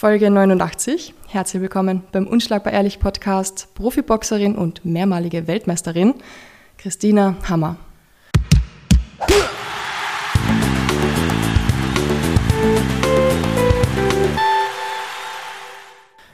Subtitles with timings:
[0.00, 1.12] Folge 89.
[1.28, 6.14] Herzlich willkommen beim Unschlagbar Ehrlich Podcast Profiboxerin und mehrmalige Weltmeisterin
[6.78, 7.76] Christina Hammer.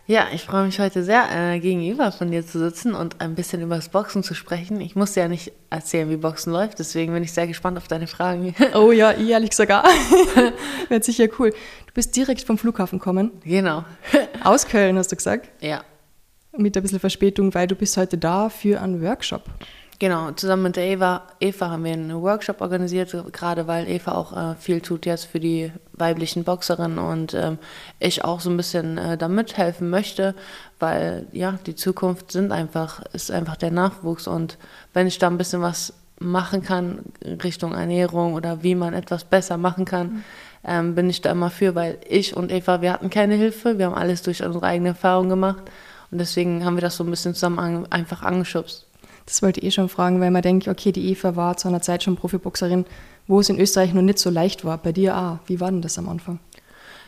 [0.08, 3.60] Ja, ich freue mich heute sehr, äh, gegenüber von dir zu sitzen und ein bisschen
[3.60, 4.80] über das Boxen zu sprechen.
[4.80, 8.06] Ich musste ja nicht erzählen, wie Boxen läuft, deswegen bin ich sehr gespannt auf deine
[8.06, 8.54] Fragen.
[8.74, 9.84] Oh ja, ich ehrlich auch.
[10.88, 11.50] Wird sicher cool.
[11.50, 13.32] Du bist direkt vom Flughafen gekommen.
[13.44, 13.84] Genau.
[14.44, 15.48] Aus Köln, hast du gesagt?
[15.60, 15.82] Ja.
[16.56, 19.42] Mit ein bisschen Verspätung, weil du bist heute da für einen Workshop.
[19.98, 24.36] Genau, zusammen mit der Eva, Eva haben wir einen Workshop organisiert, gerade weil Eva auch
[24.36, 27.58] äh, viel tut jetzt für die weiblichen Boxerinnen und ähm,
[27.98, 30.34] ich auch so ein bisschen äh, da mithelfen möchte,
[30.78, 34.58] weil ja, die Zukunft sind einfach, ist einfach der Nachwuchs und
[34.92, 36.98] wenn ich da ein bisschen was machen kann
[37.42, 40.24] Richtung Ernährung oder wie man etwas besser machen kann, mhm.
[40.64, 43.86] ähm, bin ich da immer für, weil ich und Eva, wir hatten keine Hilfe, wir
[43.86, 45.62] haben alles durch unsere eigene Erfahrung gemacht
[46.10, 48.86] und deswegen haben wir das so ein bisschen zusammen an, einfach angeschubst.
[49.26, 51.82] Das wollte ich eh schon fragen, weil man denkt, okay, die Eva war zu einer
[51.82, 52.84] Zeit schon Profiboxerin,
[53.26, 54.78] wo es in Österreich noch nicht so leicht war.
[54.78, 55.38] Bei dir auch.
[55.46, 56.38] Wie war denn das am Anfang?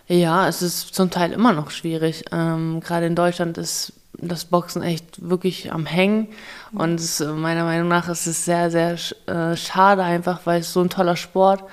[0.08, 2.24] Ja, es ist zum Teil immer noch schwierig.
[2.32, 6.28] Ähm, Gerade in Deutschland ist das Boxen echt wirklich am Hängen.
[6.72, 10.80] Und es, meiner Meinung nach ist es sehr, sehr äh, schade einfach, weil es so
[10.80, 11.64] ein toller Sport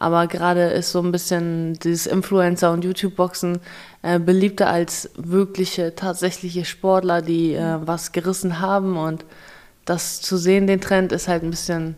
[0.00, 3.60] aber gerade ist so ein bisschen dieses Influencer- und YouTube-Boxen
[4.00, 9.26] äh, beliebter als wirkliche, tatsächliche Sportler, die äh, was gerissen haben und
[9.90, 11.96] das zu sehen, den Trend, ist halt ein bisschen,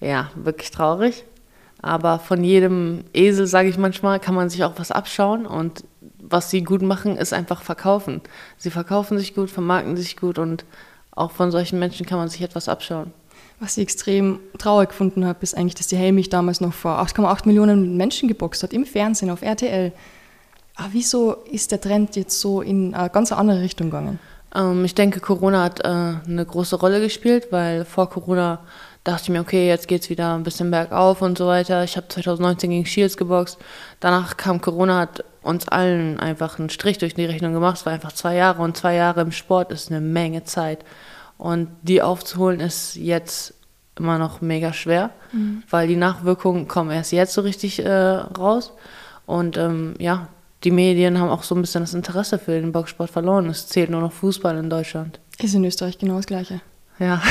[0.00, 1.24] ja, wirklich traurig.
[1.82, 5.44] Aber von jedem Esel, sage ich manchmal, kann man sich auch was abschauen.
[5.44, 5.84] Und
[6.18, 8.22] was sie gut machen, ist einfach verkaufen.
[8.56, 10.64] Sie verkaufen sich gut, vermarkten sich gut und
[11.10, 13.12] auch von solchen Menschen kann man sich etwas abschauen.
[13.58, 17.46] Was ich extrem traurig gefunden habe, ist eigentlich, dass die Helmich damals noch vor 8,8
[17.46, 19.92] Millionen Menschen geboxt hat, im Fernsehen, auf RTL.
[20.76, 24.18] Aber wieso ist der Trend jetzt so in eine ganz andere Richtung gegangen?
[24.56, 28.60] Ähm, ich denke, Corona hat äh, eine große Rolle gespielt, weil vor Corona
[29.04, 31.84] dachte ich mir, okay, jetzt geht es wieder ein bisschen bergauf und so weiter.
[31.84, 33.58] Ich habe 2019 gegen Shields geboxt.
[34.00, 37.76] Danach kam Corona, hat uns allen einfach einen Strich durch die Rechnung gemacht.
[37.76, 40.84] Es war einfach zwei Jahre und zwei Jahre im Sport ist eine Menge Zeit.
[41.38, 43.54] Und die aufzuholen ist jetzt
[43.98, 45.62] immer noch mega schwer, mhm.
[45.70, 48.72] weil die Nachwirkungen kommen erst jetzt so richtig äh, raus.
[49.24, 50.28] Und ähm, ja,
[50.64, 53.46] die Medien haben auch so ein bisschen das Interesse für den Boxsport verloren.
[53.46, 55.20] Es zählt nur noch Fußball in Deutschland.
[55.38, 56.60] Ist in Österreich genau das Gleiche.
[56.98, 57.22] Ja.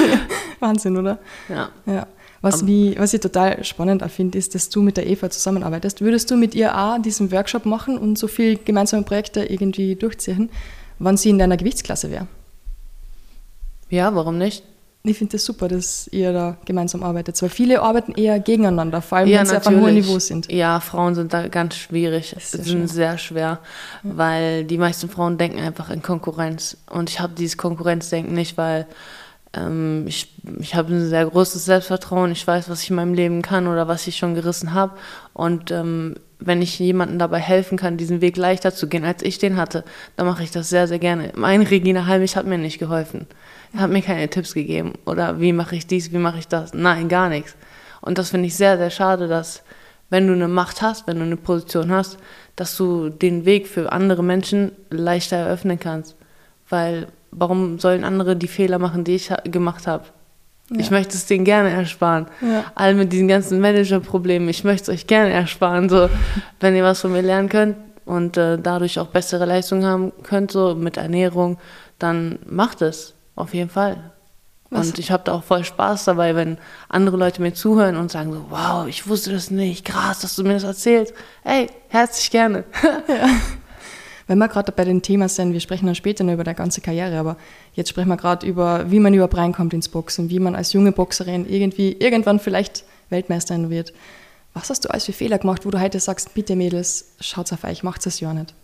[0.60, 1.18] Wahnsinn, oder?
[1.48, 1.70] Ja.
[1.86, 2.06] ja.
[2.42, 6.00] Was, wie, was ich total spannend finde, ist, dass du mit der Eva zusammenarbeitest.
[6.00, 10.50] Würdest du mit ihr auch diesen Workshop machen und so viele gemeinsame Projekte irgendwie durchziehen,
[10.98, 12.28] wann sie in deiner Gewichtsklasse wäre?
[13.88, 14.62] Ja, warum nicht?
[15.08, 19.18] Ich finde das super, dass ihr da gemeinsam arbeitet, weil viele arbeiten eher gegeneinander, vor
[19.18, 20.50] allem ja, wenn sie auf einem hohen Niveau sind.
[20.50, 22.88] Ja, Frauen sind da ganz schwierig, das sind schwer.
[22.88, 23.60] sehr schwer, ja.
[24.02, 28.86] weil die meisten Frauen denken einfach in Konkurrenz und ich habe dieses Konkurrenzdenken nicht, weil
[29.54, 33.42] ähm, ich, ich habe ein sehr großes Selbstvertrauen, ich weiß, was ich in meinem Leben
[33.42, 34.96] kann oder was ich schon gerissen habe
[35.32, 39.38] und ähm, wenn ich jemandem dabei helfen kann, diesen Weg leichter zu gehen, als ich
[39.38, 39.84] den hatte,
[40.16, 41.32] dann mache ich das sehr, sehr gerne.
[41.34, 43.26] Meine Regina Halmich hat mir nicht geholfen
[43.76, 46.74] hat mir keine Tipps gegeben oder wie mache ich dies, wie mache ich das.
[46.74, 47.56] Nein, gar nichts.
[48.00, 49.62] Und das finde ich sehr, sehr schade, dass
[50.08, 52.18] wenn du eine Macht hast, wenn du eine Position hast,
[52.54, 56.16] dass du den Weg für andere Menschen leichter eröffnen kannst.
[56.68, 60.04] Weil warum sollen andere die Fehler machen, die ich gemacht habe?
[60.70, 60.80] Ja.
[60.80, 62.26] Ich möchte es denen gerne ersparen.
[62.40, 62.64] Ja.
[62.74, 65.88] All mit diesen ganzen Manager-Problemen, ich möchte es euch gerne ersparen.
[65.88, 66.08] So,
[66.60, 70.50] wenn ihr was von mir lernen könnt und äh, dadurch auch bessere Leistungen haben könnt,
[70.50, 71.58] so mit Ernährung,
[71.98, 73.14] dann macht es.
[73.36, 74.12] Auf jeden Fall.
[74.70, 74.88] Was?
[74.88, 78.32] Und ich habe da auch voll Spaß dabei, wenn andere Leute mir zuhören und sagen
[78.32, 81.14] so, wow, ich wusste das nicht, krass, dass du mir das erzählst.
[81.44, 82.64] Ey, herzlich gerne.
[83.08, 83.28] ja.
[84.26, 86.80] Wenn wir gerade bei den Themen sind, wir sprechen dann später noch über deine ganze
[86.80, 87.36] Karriere, aber
[87.74, 90.92] jetzt sprechen wir gerade über, wie man überhaupt reinkommt ins Boxen, wie man als junge
[90.92, 93.92] Boxerin irgendwie irgendwann vielleicht Weltmeisterin wird.
[94.52, 97.62] Was hast du alles für Fehler gemacht, wo du heute sagst, bitte Mädels, schaut auf
[97.62, 98.54] euch, macht es ja nicht?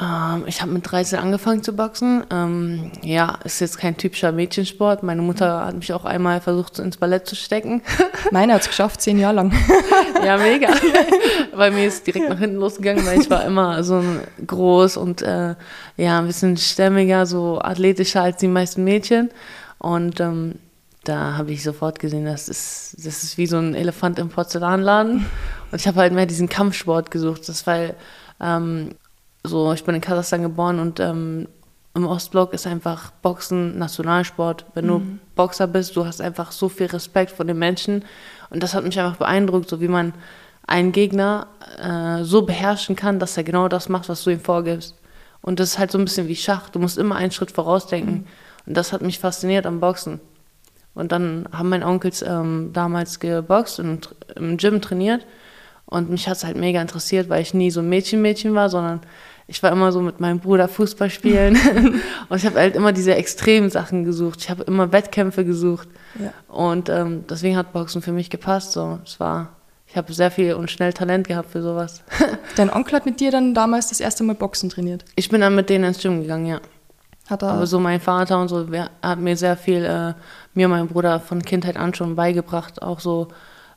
[0.00, 2.24] Ähm, ich habe mit 13 angefangen zu boxen.
[2.30, 5.02] Ähm, ja, ist jetzt kein typischer Mädchensport.
[5.02, 7.82] Meine Mutter hat mich auch einmal versucht, ins Ballett zu stecken.
[8.30, 9.52] Meine hat es geschafft, zehn Jahre lang.
[10.24, 10.68] ja, mega.
[11.56, 14.02] Bei mir ist direkt nach hinten losgegangen, weil ich war immer so
[14.46, 15.56] groß und äh,
[15.96, 19.30] ja, ein bisschen stämmiger, so athletischer als die meisten Mädchen.
[19.78, 20.56] Und ähm,
[21.02, 25.26] da habe ich sofort gesehen, das ist, das ist wie so ein Elefant im Porzellanladen.
[25.72, 27.48] Und ich habe halt mehr diesen Kampfsport gesucht.
[27.48, 27.94] Das war
[28.40, 28.90] ähm,
[29.44, 31.48] so, ich bin in Kasachstan geboren und ähm,
[31.94, 34.66] im Ostblock ist einfach Boxen Nationalsport.
[34.74, 34.88] Wenn mhm.
[34.88, 38.04] du Boxer bist, du hast einfach so viel Respekt vor den Menschen.
[38.50, 40.14] Und das hat mich einfach beeindruckt, so wie man
[40.66, 41.46] einen Gegner
[41.78, 44.94] äh, so beherrschen kann, dass er genau das macht, was du ihm vorgibst.
[45.40, 46.68] Und das ist halt so ein bisschen wie Schach.
[46.68, 48.14] Du musst immer einen Schritt vorausdenken.
[48.14, 48.26] Mhm.
[48.66, 50.20] Und das hat mich fasziniert am Boxen.
[50.94, 55.24] Und dann haben meine Onkels ähm, damals geboxt und im Gym trainiert.
[55.90, 59.00] Und mich hat es halt mega interessiert, weil ich nie so ein Mädchen-Mädchen war, sondern
[59.46, 61.56] ich war immer so mit meinem Bruder Fußball spielen.
[62.28, 64.40] und ich habe halt immer diese extremen Sachen gesucht.
[64.42, 65.88] Ich habe immer Wettkämpfe gesucht.
[66.20, 66.32] Ja.
[66.54, 68.72] Und ähm, deswegen hat Boxen für mich gepasst.
[68.72, 68.98] So.
[69.02, 69.56] Es war,
[69.86, 72.02] ich habe sehr viel und schnell Talent gehabt für sowas.
[72.56, 75.06] Dein Onkel hat mit dir dann damals das erste Mal Boxen trainiert?
[75.16, 76.60] Ich bin dann mit denen ins Gym gegangen, ja.
[77.30, 78.66] Hat er Aber so mein Vater und so
[79.02, 80.14] hat mir sehr viel, äh,
[80.54, 83.28] mir und meinem Bruder von Kindheit an schon beigebracht, auch so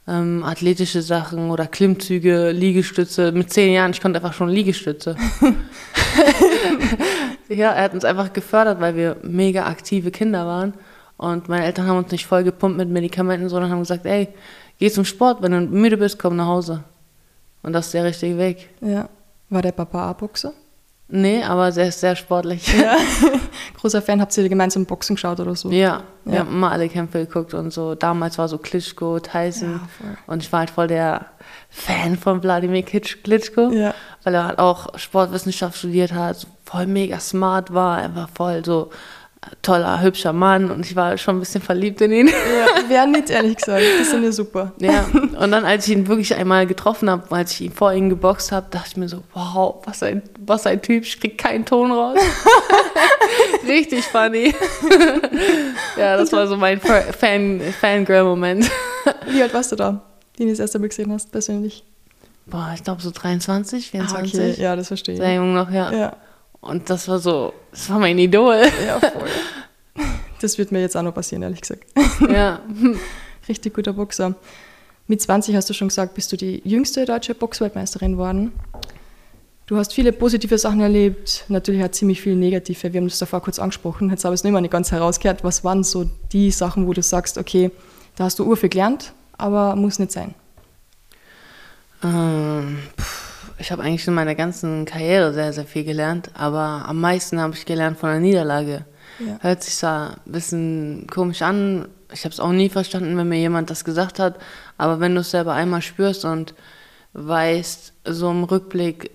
[0.08, 3.32] ähm, athletische Sachen oder Klimmzüge, Liegestütze.
[3.32, 5.16] Mit zehn Jahren, ich konnte einfach schon Liegestütze.
[7.50, 10.74] ja, er hat uns einfach gefördert, weil wir mega aktive Kinder waren.
[11.18, 14.30] Und meine Eltern haben uns nicht voll gepumpt mit Medikamenten, sondern haben gesagt, ey,
[14.80, 16.84] geh zum Sport, wenn du müde bist, komm nach Hause.
[17.62, 18.70] Und das ist der richtige Weg.
[18.82, 19.08] Ja.
[19.50, 20.54] War der Papa A-Boxer?
[21.14, 22.74] Nee, aber sehr, sehr sportlich.
[22.74, 22.96] Ja.
[23.80, 25.70] Großer Fan, habt ihr gemeinsam Boxen geschaut oder so?
[25.70, 27.96] Ja, ja, wir haben immer alle Kämpfe geguckt und so.
[27.96, 31.26] Damals war so Klitschko, Tyson ja, und ich war halt voll der
[31.70, 33.94] Fan von Wladimir Klitschko, ja.
[34.24, 38.90] weil er halt auch Sportwissenschaft studiert hat, voll mega smart war, einfach voll so
[39.64, 42.28] toller, hübscher Mann und ich war schon ein bisschen verliebt in ihn.
[42.28, 43.84] Ja, wer nicht, ehrlich gesagt.
[44.00, 44.72] Das sind ja super.
[44.80, 48.10] Ja, und dann, als ich ihn wirklich einmal getroffen habe, als ich ihn vor ihm
[48.10, 51.66] geboxt habe, dachte ich mir so, wow, was ein, was ein Typ, ich krieg keinen
[51.66, 52.20] Ton raus.
[53.68, 54.54] Richtig funny.
[55.98, 58.70] ja, das war so mein Fan, Fangirl-Moment.
[59.28, 60.02] Wie alt warst du da,
[60.38, 61.84] den du das erste Mal gesehen hast, persönlich?
[62.46, 64.40] Boah, ich glaube so 23, 24.
[64.40, 64.62] Ah, okay.
[64.62, 65.22] Ja, das verstehe ich.
[65.22, 65.92] Sehr jung noch, ja.
[65.92, 66.16] ja.
[66.62, 68.62] Und das war so, das war mein Idol.
[68.86, 69.30] Ja, voll.
[70.40, 71.86] Das wird mir jetzt auch noch passieren, ehrlich gesagt.
[72.32, 72.62] Ja.
[73.50, 74.36] Richtig guter Boxer.
[75.08, 78.52] Mit 20 hast du schon gesagt, bist du die jüngste deutsche Boxweltmeisterin geworden.
[79.66, 82.94] Du hast viele positive Sachen erlebt, natürlich auch ziemlich viel negative.
[82.94, 85.44] Wir haben das davor kurz angesprochen, jetzt habe ich es nicht mehr nicht ganz herausgehört.
[85.44, 87.72] Was waren so die Sachen, wo du sagst, okay,
[88.16, 90.36] da hast du urviel gelernt, aber muss nicht sein?
[92.04, 92.80] Ähm,
[93.62, 97.54] ich habe eigentlich in meiner ganzen Karriere sehr, sehr viel gelernt, aber am meisten habe
[97.54, 98.86] ich gelernt von der Niederlage.
[99.20, 99.38] Ja.
[99.42, 103.40] Hört sich zwar ein bisschen komisch an, ich habe es auch nie verstanden, wenn mir
[103.40, 104.40] jemand das gesagt hat,
[104.78, 106.54] aber wenn du es selber einmal spürst und
[107.14, 109.12] weißt, so im Rückblick,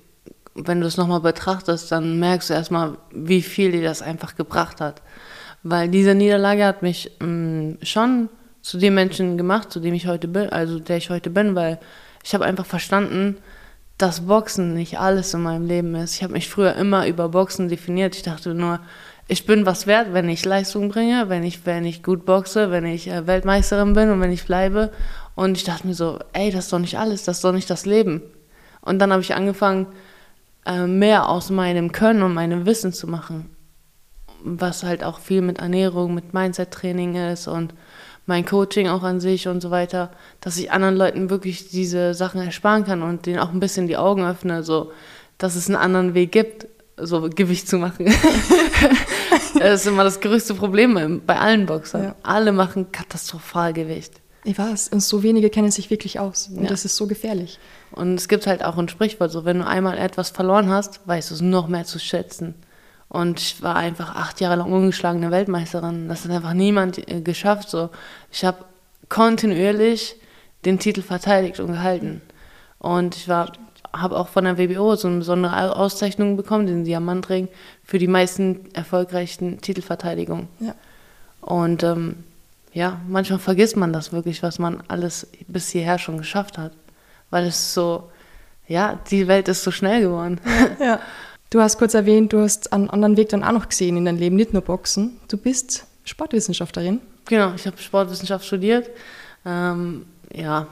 [0.55, 4.81] wenn du es nochmal betrachtest, dann merkst du erstmal, wie viel dir das einfach gebracht
[4.81, 5.03] hat.
[5.63, 8.29] Weil diese Niederlage hat mich mh, mm, schon
[8.63, 11.79] zu dem Menschen gemacht, zu dem ich heute bin, also der ich heute bin, weil
[12.25, 13.37] ich habe einfach verstanden,
[13.99, 16.17] dass Boxen nicht alles in meinem Leben ist.
[16.17, 18.15] Ich habe mich früher immer über Boxen definiert.
[18.15, 18.81] Ich dachte nur,
[19.29, 22.85] ich bin was wert, wenn ich Leistung bringe, wenn ich, wenn ich gut boxe, wenn
[22.85, 24.93] ich äh, Weltmeisterin bin und wenn ich bleibe.
[25.35, 27.69] Und ich dachte mir so, ey, das ist doch nicht alles, das ist doch nicht
[27.69, 28.23] das Leben.
[28.83, 29.87] Und dann habe ich angefangen,
[30.65, 33.51] äh, mehr aus meinem Können und meinem Wissen zu machen.
[34.45, 37.75] Was halt auch viel mit Ernährung, mit Mindset-Training ist und
[38.27, 42.41] mein Coaching auch an sich und so weiter, dass ich anderen Leuten wirklich diese Sachen
[42.41, 44.93] ersparen kann und denen auch ein bisschen die Augen öffne, so,
[45.39, 48.07] dass es einen anderen Weg gibt, so Gewicht zu machen.
[49.59, 52.03] das ist immer das größte Problem bei allen Boxern.
[52.03, 52.15] Ja.
[52.23, 54.13] Alle machen katastrophal Gewicht.
[54.45, 56.49] Ich weiß, und so wenige kennen sich wirklich aus.
[56.49, 56.69] Und ja.
[56.69, 57.59] das ist so gefährlich.
[57.91, 61.31] Und es gibt halt auch ein Sprichwort, so wenn du einmal etwas verloren hast, weißt
[61.31, 62.55] du es noch mehr zu schätzen.
[63.09, 66.09] Und ich war einfach acht Jahre lang ungeschlagene Weltmeisterin.
[66.09, 67.71] Das hat einfach niemand äh, geschafft.
[67.71, 67.91] So.
[68.33, 68.65] Ich habe
[69.09, 70.17] kontinuierlich
[70.65, 72.21] den Titel verteidigt und gehalten.
[72.79, 77.49] Und ich habe auch von der WBO so eine besondere Auszeichnung bekommen, den Diamantring,
[77.85, 80.49] für die meisten erfolgreichen Titelverteidigungen.
[80.59, 80.75] Ja.
[81.41, 82.25] Und ähm,
[82.73, 86.73] ja, manchmal vergisst man das wirklich, was man alles bis hierher schon geschafft hat.
[87.31, 88.11] Weil es so,
[88.67, 90.41] ja, die Welt ist so schnell geworden.
[90.81, 91.01] Ja.
[91.51, 94.19] Du hast kurz erwähnt, du hast einen anderen Weg dann auch noch gesehen in deinem
[94.19, 95.21] Leben, nicht nur Boxen.
[95.29, 97.01] Du bist Sportwissenschaftlerin.
[97.27, 98.91] Genau, ich habe Sportwissenschaft studiert.
[99.45, 100.67] Ähm, ja,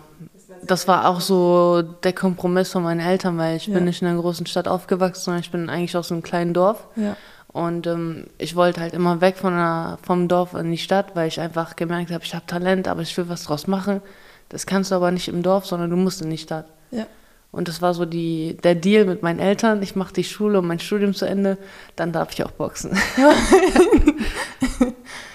[0.63, 3.75] das war auch so der Kompromiss von meinen Eltern, weil ich ja.
[3.75, 6.87] bin nicht in einer großen Stadt aufgewachsen, sondern ich bin eigentlich aus einem kleinen Dorf.
[6.97, 7.17] Ja.
[7.49, 11.29] Und ähm, ich wollte halt immer weg von der, vom Dorf in die Stadt, weil
[11.29, 14.01] ich einfach gemerkt habe, ich habe Talent, aber ich will was draus machen.
[14.49, 16.67] Das kannst du aber nicht im Dorf, sondern du musst in die Stadt.
[16.91, 17.07] Ja.
[17.55, 19.83] Und das war so die, der Deal mit meinen Eltern.
[19.83, 21.57] Ich mache die Schule und mein Studium zu Ende,
[21.97, 22.99] dann darf ich auch boxen.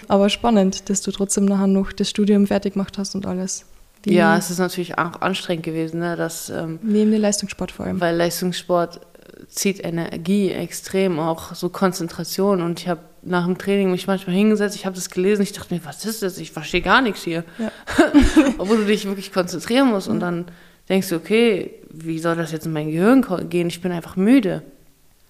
[0.07, 3.65] Aber spannend, dass du trotzdem nachher noch das Studium fertig gemacht hast und alles.
[4.03, 5.99] Wie ja, es ist natürlich auch anstrengend gewesen.
[5.99, 8.01] Ne, dass, ähm, Neben dem Leistungssport vor allem.
[8.01, 9.01] Weil Leistungssport
[9.47, 12.61] zieht Energie extrem, auch so Konzentration.
[12.61, 15.73] Und ich habe nach dem Training mich manchmal hingesetzt, ich habe das gelesen, ich dachte
[15.73, 16.37] mir, was ist das?
[16.37, 17.43] Ich verstehe gar nichts hier.
[17.57, 17.71] Ja.
[18.57, 20.07] Obwohl du dich wirklich konzentrieren musst.
[20.07, 20.45] Und dann
[20.89, 23.67] denkst du, okay, wie soll das jetzt in mein Gehirn gehen?
[23.67, 24.63] Ich bin einfach müde.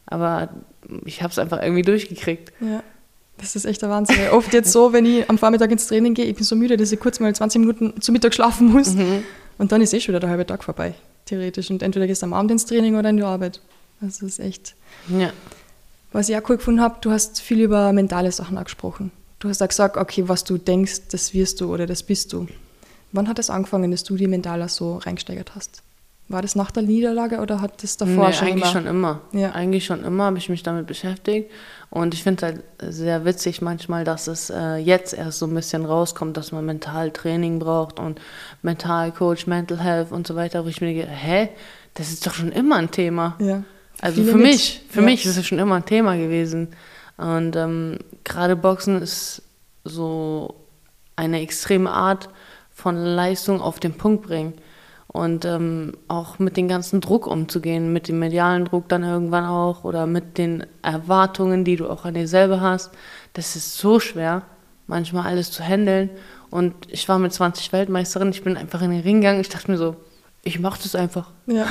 [0.05, 0.49] Aber
[1.05, 2.51] ich habe es einfach irgendwie durchgekriegt.
[2.61, 2.83] Ja.
[3.37, 4.17] Das ist echt der Wahnsinn.
[4.31, 6.91] Oft jetzt so, wenn ich am Vormittag ins Training gehe, ich bin so müde, dass
[6.91, 8.95] ich kurz mal 20 Minuten zu Mittag schlafen muss.
[8.95, 9.23] Mhm.
[9.57, 10.93] Und dann ist eh schon wieder der halbe Tag vorbei,
[11.25, 11.69] theoretisch.
[11.69, 13.61] Und entweder gehst du am Abend ins Training oder in die Arbeit.
[14.01, 14.75] Das ist echt.
[15.07, 15.31] Ja.
[16.11, 19.11] Was ich auch cool gefunden habe, du hast viel über mentale Sachen angesprochen.
[19.39, 22.47] Du hast auch gesagt, okay, was du denkst, das wirst du oder das bist du.
[23.11, 25.81] Wann hat das angefangen, dass du die mental so reingesteigert hast?
[26.27, 28.71] War das nach der Niederlage oder hat das davor nee, schon eigentlich immer?
[28.71, 29.21] schon immer.
[29.31, 29.51] Ja.
[29.53, 31.49] Eigentlich schon immer habe ich mich damit beschäftigt.
[31.89, 35.55] Und ich finde es halt sehr witzig manchmal, dass es äh, jetzt erst so ein
[35.55, 38.21] bisschen rauskommt, dass man mental Training braucht und
[38.61, 41.49] Mentalcoach, Mental Health und so weiter, wo ich mir denke, hä,
[41.95, 43.35] das ist doch schon immer ein Thema.
[43.39, 43.63] Ja.
[43.99, 45.05] Also Viele für mich, für ja.
[45.05, 46.67] mich ist es schon immer ein Thema gewesen.
[47.17, 49.41] Und ähm, gerade Boxen ist
[49.83, 50.53] so
[51.15, 52.29] eine extreme Art
[52.79, 54.53] von Leistung auf den Punkt bringen
[55.07, 59.83] und ähm, auch mit dem ganzen Druck umzugehen, mit dem medialen Druck dann irgendwann auch
[59.83, 62.91] oder mit den Erwartungen, die du auch an dir selber hast.
[63.33, 64.43] Das ist so schwer,
[64.87, 66.09] manchmal alles zu handeln.
[66.51, 69.69] Und ich war mit 20 Weltmeisterin, ich bin einfach in den Ring gegangen, ich dachte
[69.69, 69.95] mir so,
[70.43, 71.31] ich mach das einfach.
[71.47, 71.67] Ja.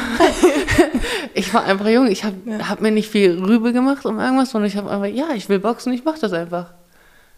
[1.35, 2.69] ich war einfach jung, ich habe ja.
[2.69, 5.59] hab mir nicht viel Rübe gemacht um irgendwas, sondern ich habe einfach, ja, ich will
[5.59, 6.75] boxen, ich mach das einfach.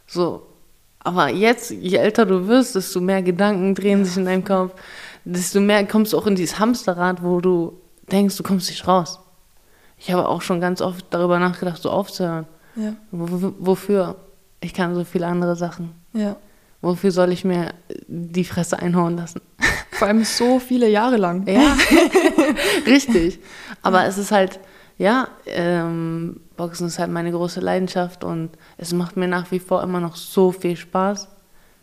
[0.07, 0.50] So.
[1.03, 4.75] Aber jetzt, je älter du wirst, desto mehr Gedanken drehen sich in deinem Kopf
[5.25, 7.81] desto mehr kommst du auch in dieses Hamsterrad, wo du
[8.11, 9.21] denkst, du kommst nicht raus.
[9.97, 12.47] Ich habe auch schon ganz oft darüber nachgedacht, so aufzuhören.
[12.75, 12.95] Ja.
[13.11, 14.17] Wofür?
[14.61, 15.93] Ich kann so viele andere Sachen.
[16.13, 16.37] Ja.
[16.81, 17.75] Wofür soll ich mir
[18.09, 19.43] die Fresse einhauen lassen?
[19.91, 21.47] Vor allem so viele Jahre lang.
[21.47, 21.77] Ja,
[22.87, 23.39] richtig.
[23.83, 24.59] Aber es ist halt,
[25.01, 29.83] ja, ähm, Boxen ist halt meine große Leidenschaft und es macht mir nach wie vor
[29.83, 31.27] immer noch so viel Spaß.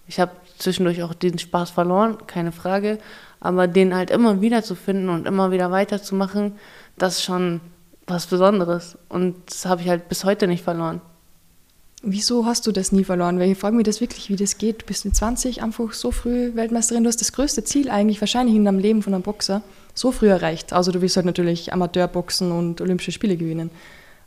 [0.06, 3.00] Ich habe zwischendurch auch den Spaß verloren, keine Frage.
[3.40, 6.54] Aber den halt immer wieder zu finden und immer wieder weiterzumachen,
[6.96, 7.60] das ist schon
[8.06, 9.00] was Besonderes.
[9.10, 11.02] Und das habe ich halt bis heute nicht verloren.
[12.04, 13.40] Wieso hast du das nie verloren?
[13.40, 14.84] Weil ich frage mich das wirklich, wie das geht.
[14.84, 17.04] Du bist mit 20 einfach so früh Weltmeisterin.
[17.04, 19.64] Du hast das größte Ziel eigentlich wahrscheinlich in deinem Leben von einem Boxer
[19.98, 20.74] so früh erreicht.
[20.74, 23.72] Also du willst halt natürlich Amateurboxen und Olympische Spiele gewinnen.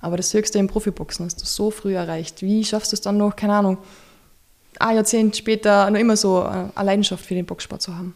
[0.01, 2.43] Aber das höchste im Profiboxen hast du so früh erreicht.
[2.43, 3.79] Wie schaffst du es dann noch, keine Ahnung,
[4.79, 8.15] ein Jahrzehnt später noch immer so eine Leidenschaft für den Boxsport zu haben?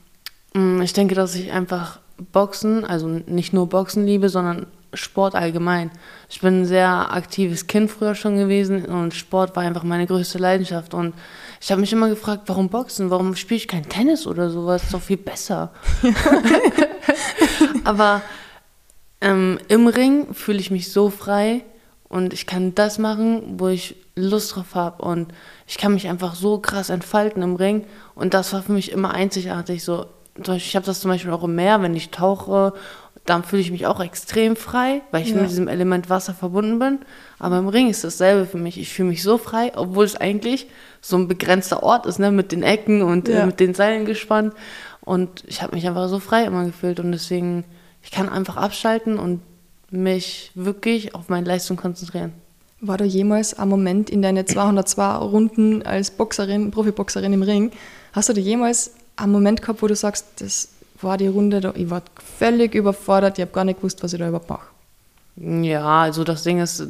[0.54, 2.00] Mm, ich denke, dass ich einfach
[2.32, 5.90] Boxen, also nicht nur Boxen liebe, sondern Sport allgemein.
[6.30, 10.38] Ich bin ein sehr aktives Kind früher schon gewesen und Sport war einfach meine größte
[10.38, 10.94] Leidenschaft.
[10.94, 11.14] Und
[11.64, 13.08] ich habe mich immer gefragt, warum Boxen?
[13.08, 14.82] Warum spiele ich kein Tennis oder sowas?
[14.82, 15.72] Ist doch viel besser.
[17.84, 18.20] Aber
[19.22, 21.64] ähm, im Ring fühle ich mich so frei
[22.10, 25.32] und ich kann das machen, wo ich Lust drauf habe und
[25.66, 29.14] ich kann mich einfach so krass entfalten im Ring und das war für mich immer
[29.14, 29.82] einzigartig.
[29.82, 30.04] So,
[30.54, 32.74] ich habe das zum Beispiel auch im Meer, wenn ich tauche,
[33.24, 35.36] dann fühle ich mich auch extrem frei, weil ich ja.
[35.36, 36.98] mit diesem Element Wasser verbunden bin.
[37.38, 38.78] Aber im Ring ist dasselbe für mich.
[38.78, 40.66] Ich fühle mich so frei, obwohl es eigentlich
[41.00, 43.42] so ein begrenzter Ort ist, ne, mit den Ecken und äh, ja.
[43.42, 44.52] äh, mit den Seilen gespannt.
[45.00, 47.64] Und ich habe mich einfach so frei immer gefühlt und deswegen,
[48.02, 49.40] ich kann einfach abschalten und
[49.90, 52.32] mich wirklich auf meine Leistung konzentrieren.
[52.80, 57.70] War da jemals ein Moment in deine 202 Runden als Boxerin, Profiboxerin im Ring,
[58.12, 60.68] hast du da jemals einen Moment gehabt, wo du sagst, das
[61.00, 62.02] war die Runde, da, ich war
[62.38, 64.66] völlig überfordert, ich habe gar nicht gewusst, was ich da überhaupt mache?
[65.36, 66.86] Ja, also das Ding ist,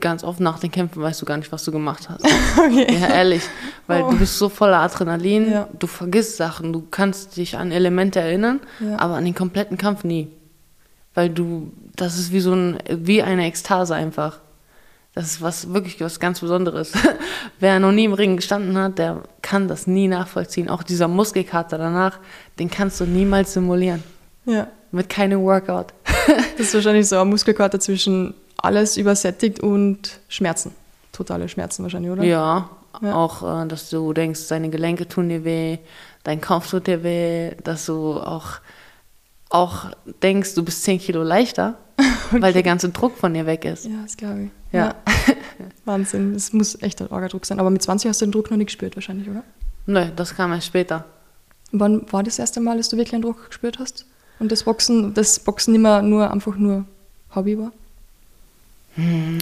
[0.00, 2.24] ganz oft nach den Kämpfen weißt du gar nicht, was du gemacht hast.
[2.58, 2.92] okay.
[2.92, 3.42] Ja, ehrlich.
[3.86, 4.10] Weil oh.
[4.10, 5.68] du bist so voller Adrenalin, ja.
[5.78, 8.98] du vergisst Sachen, du kannst dich an Elemente erinnern, ja.
[8.98, 10.28] aber an den kompletten Kampf nie
[11.14, 14.40] weil du, das ist wie so ein, wie eine Ekstase einfach.
[15.14, 16.92] Das ist was wirklich was ganz Besonderes.
[17.60, 20.68] Wer noch nie im Ring gestanden hat, der kann das nie nachvollziehen.
[20.68, 22.18] Auch dieser Muskelkater danach,
[22.58, 24.02] den kannst du niemals simulieren.
[24.44, 24.66] Ja.
[24.90, 25.94] Mit keinem Workout.
[26.56, 30.72] das ist wahrscheinlich so ein Muskelkater zwischen alles übersättigt und Schmerzen.
[31.12, 32.24] Totale Schmerzen wahrscheinlich, oder?
[32.24, 33.14] Ja, ja.
[33.14, 35.78] auch, äh, dass du denkst, deine Gelenke tun dir weh,
[36.24, 38.58] dein Kopf tut dir weh, dass du auch
[39.54, 39.86] auch
[40.22, 42.42] denkst, du bist 10 Kilo leichter, okay.
[42.42, 43.84] weil der ganze Druck von dir weg ist.
[43.84, 44.50] Ja, das glaube ich.
[44.72, 44.86] Ja.
[44.86, 44.94] ja.
[45.84, 47.60] Wahnsinn, das muss echt ein Orgadruck sein.
[47.60, 49.44] Aber mit 20 hast du den Druck noch nicht gespürt wahrscheinlich, oder?
[49.86, 51.04] Nö, das kam erst später.
[51.70, 54.06] Wann war das erste Mal, dass du wirklich einen Druck gespürt hast?
[54.40, 56.84] Und das Boxen, das Boxen immer nur einfach nur
[57.34, 57.72] Hobby war?
[58.96, 59.38] Hm.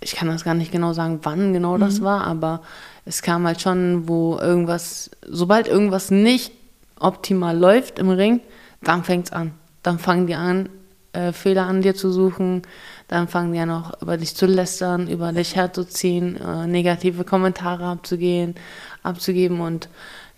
[0.00, 1.80] Ich kann das gar nicht genau sagen, wann genau mhm.
[1.80, 2.62] das war, aber
[3.04, 6.52] es kam halt schon, wo irgendwas, sobald irgendwas nicht
[6.98, 8.40] optimal läuft im Ring,
[8.82, 9.52] dann fängt es an.
[9.82, 10.68] Dann fangen die an,
[11.12, 12.62] äh, Fehler an dir zu suchen.
[13.08, 17.84] Dann fangen die an, auch über dich zu lästern, über dich herzuziehen, äh, negative Kommentare
[17.84, 18.54] abzugehen,
[19.02, 19.60] abzugeben.
[19.60, 19.88] Und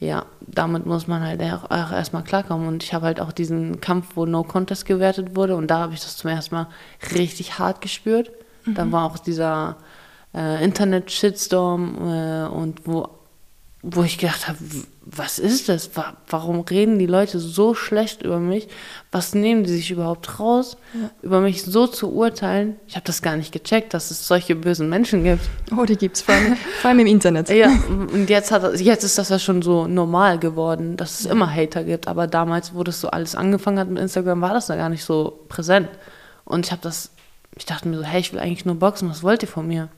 [0.00, 2.66] ja, damit muss man halt auch, erstmal klarkommen.
[2.66, 5.56] Und ich habe halt auch diesen Kampf, wo No Contest gewertet wurde.
[5.56, 6.68] Und da habe ich das zum ersten Mal
[7.14, 8.30] richtig hart gespürt.
[8.64, 8.74] Mhm.
[8.74, 9.76] Da war auch dieser
[10.34, 13.08] äh, Internet-Shitstorm äh, und wo
[13.84, 14.58] wo ich gedacht habe,
[15.04, 15.90] was ist das?
[16.28, 18.68] Warum reden die Leute so schlecht über mich?
[19.10, 21.10] Was nehmen die sich überhaupt raus, ja.
[21.22, 22.76] über mich so zu urteilen?
[22.86, 25.42] Ich habe das gar nicht gecheckt, dass es solche bösen Menschen gibt.
[25.76, 27.48] Oh, die gibt es vor, allem, vor allem im Internet.
[27.48, 31.52] Ja, und jetzt, hat, jetzt ist das ja schon so normal geworden, dass es immer
[31.52, 32.06] Hater gibt.
[32.06, 35.04] Aber damals, wo das so alles angefangen hat mit Instagram, war das da gar nicht
[35.04, 35.88] so präsent.
[36.44, 37.10] Und ich habe das,
[37.56, 39.88] ich dachte mir so, hey, ich will eigentlich nur boxen, was wollt ihr von mir?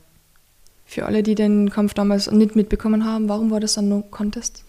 [0.85, 4.63] Für alle, die den Kampf damals nicht mitbekommen haben, warum war das ein No-Contest?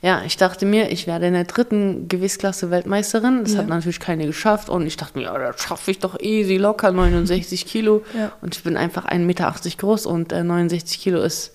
[0.00, 3.42] Ja, ich dachte mir, ich werde in der dritten Gewichtsklasse Weltmeisterin.
[3.42, 3.60] Das ja.
[3.60, 4.68] hat natürlich keine geschafft.
[4.68, 8.04] Und ich dachte mir, ja, das schaffe ich doch easy, locker 69 Kilo.
[8.16, 8.32] Ja.
[8.40, 11.52] Und ich bin einfach 1,80 Meter groß und äh, 69 Kilo ist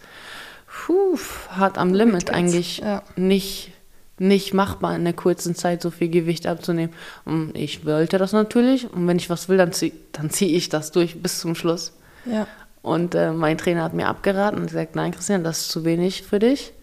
[0.68, 1.18] puh,
[1.52, 2.80] hart am Limit eigentlich.
[2.80, 3.02] Ja.
[3.16, 3.72] Nicht,
[4.20, 6.94] nicht machbar in der kurzen Zeit so viel Gewicht abzunehmen.
[7.24, 8.92] Und ich wollte das natürlich.
[8.92, 11.94] Und wenn ich was will, dann ziehe dann zieh ich das durch bis zum Schluss.
[12.26, 12.46] Ja.
[12.84, 16.22] Und äh, mein Trainer hat mir abgeraten und gesagt, nein, Christian, das ist zu wenig
[16.22, 16.74] für dich.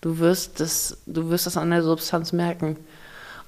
[0.00, 2.78] Du wirst das, du wirst das an der Substanz merken.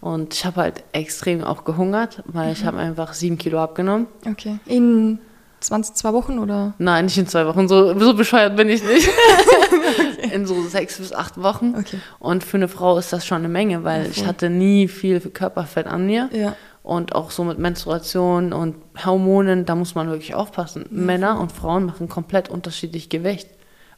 [0.02, 2.52] Und ich habe halt extrem auch gehungert, weil mhm.
[2.52, 4.06] ich habe einfach sieben Kilo abgenommen.
[4.30, 4.58] Okay.
[4.66, 5.18] In
[5.61, 6.75] 20, zwei Wochen oder?
[6.76, 7.68] Nein, nicht in zwei Wochen.
[7.68, 9.08] So, so bescheuert bin ich nicht.
[10.18, 10.34] okay.
[10.34, 11.75] In so sechs bis acht Wochen.
[11.78, 11.99] Okay.
[12.18, 14.11] Und für eine Frau ist das schon eine Menge, weil okay.
[14.14, 16.28] ich hatte nie viel Körperfett an mir.
[16.34, 16.54] Ja
[16.85, 20.85] und auch so mit Menstruation und Hormonen, da muss man wirklich aufpassen.
[20.91, 21.07] Mhm.
[21.07, 23.49] Männer und Frauen machen komplett unterschiedlich Gewicht,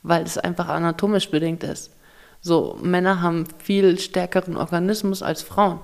[0.05, 1.90] weil es einfach anatomisch bedingt ist.
[2.40, 5.81] So, Männer haben viel stärkeren Organismus als Frauen.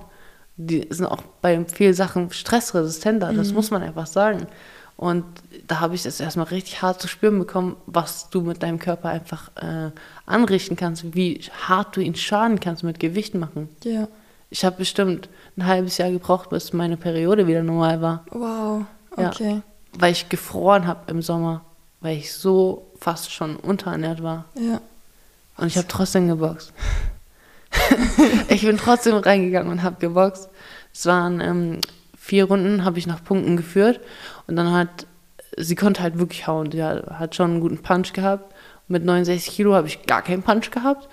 [0.55, 3.55] Die sind auch bei vielen Sachen stressresistenter, das mhm.
[3.55, 4.47] muss man einfach sagen.
[4.95, 5.25] Und
[5.67, 9.09] da habe ich es erstmal richtig hart zu spüren bekommen, was du mit deinem Körper
[9.09, 9.91] einfach äh,
[10.25, 13.67] anrichten kannst, wie hart du ihn schaden kannst mit Gewicht machen.
[13.83, 14.07] Ja.
[14.53, 18.23] Ich habe bestimmt ein halbes Jahr gebraucht, bis meine Periode wieder normal war.
[18.29, 18.85] Wow,
[19.17, 19.55] okay.
[19.55, 19.61] Ja,
[19.97, 21.65] weil ich gefroren habe im Sommer,
[22.01, 24.45] weil ich so fast schon unterernährt war.
[24.53, 24.79] Ja.
[25.57, 26.71] Und ich habe trotzdem geboxt.
[28.47, 30.49] ich bin trotzdem reingegangen und habe geboxt.
[30.93, 31.81] Es waren ähm,
[32.15, 34.01] vier Runden, habe ich nach Punkten geführt.
[34.45, 35.07] Und dann hat,
[35.57, 36.69] sie konnte halt wirklich hauen.
[36.69, 38.53] Die hat schon einen guten Punch gehabt.
[38.87, 41.09] Mit 69 Kilo habe ich gar keinen Punch gehabt.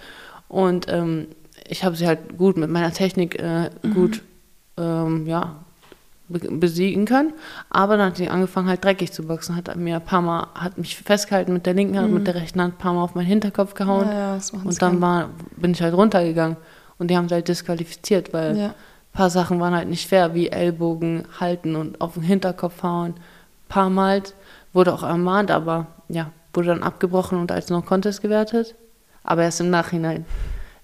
[0.47, 1.29] Und ähm,
[1.71, 3.95] ich habe sie halt gut mit meiner Technik äh, mhm.
[3.95, 4.23] gut
[4.77, 5.57] ähm, ja,
[6.29, 7.33] besiegen können.
[7.71, 10.79] Aber dann hat sie angefangen halt dreckig zu boxen, hat mir ein paar Mal, hat
[10.79, 12.15] mich festgehalten mit der linken Hand, mhm.
[12.15, 14.07] mit der rechten Hand ein paar Mal auf meinen Hinterkopf gehauen.
[14.07, 16.57] Ja, ja, und dann war, bin ich halt runtergegangen.
[16.99, 18.67] Und die haben sie halt disqualifiziert, weil ja.
[18.67, 18.75] ein
[19.13, 23.13] paar Sachen waren halt nicht fair, wie Ellbogen halten und auf den Hinterkopf hauen.
[23.13, 24.23] Ein paar Mal
[24.73, 28.75] wurde auch ermahnt, aber ja, wurde dann abgebrochen und als noch Contest gewertet.
[29.23, 30.27] Aber erst im Nachhinein.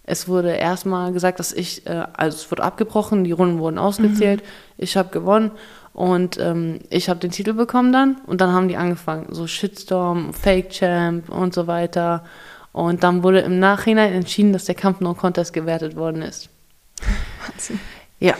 [0.07, 4.41] Es wurde erstmal gesagt, dass ich, äh, also es wurde abgebrochen, die Runden wurden ausgezählt,
[4.41, 4.75] mhm.
[4.79, 5.51] ich habe gewonnen
[5.93, 10.33] und ähm, ich habe den Titel bekommen dann und dann haben die angefangen, so Shitstorm,
[10.33, 12.25] Fake Champ und so weiter.
[12.73, 16.51] Und dann wurde im Nachhinein entschieden, dass der Kampf No Contest gewertet worden ist.
[17.47, 17.81] Wahnsinn.
[18.21, 18.35] Ja,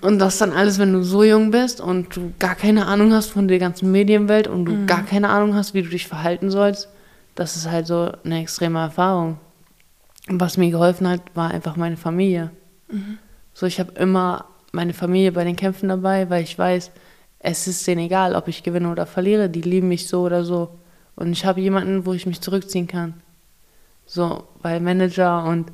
[0.00, 3.30] und das dann alles, wenn du so jung bist und du gar keine Ahnung hast
[3.30, 4.86] von der ganzen Medienwelt und du mhm.
[4.86, 6.88] gar keine Ahnung hast, wie du dich verhalten sollst,
[7.34, 9.38] das ist halt so eine extreme Erfahrung
[10.28, 12.50] was mir geholfen hat, war einfach meine Familie.
[12.88, 13.18] Mhm.
[13.52, 16.90] So, ich habe immer meine Familie bei den Kämpfen dabei, weil ich weiß,
[17.38, 19.48] es ist denen egal, ob ich gewinne oder verliere.
[19.48, 20.78] Die lieben mich so oder so.
[21.14, 23.14] Und ich habe jemanden, wo ich mich zurückziehen kann.
[24.06, 25.70] So, weil Manager und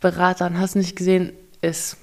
[0.00, 1.98] Beratern, hast nicht gesehen, ist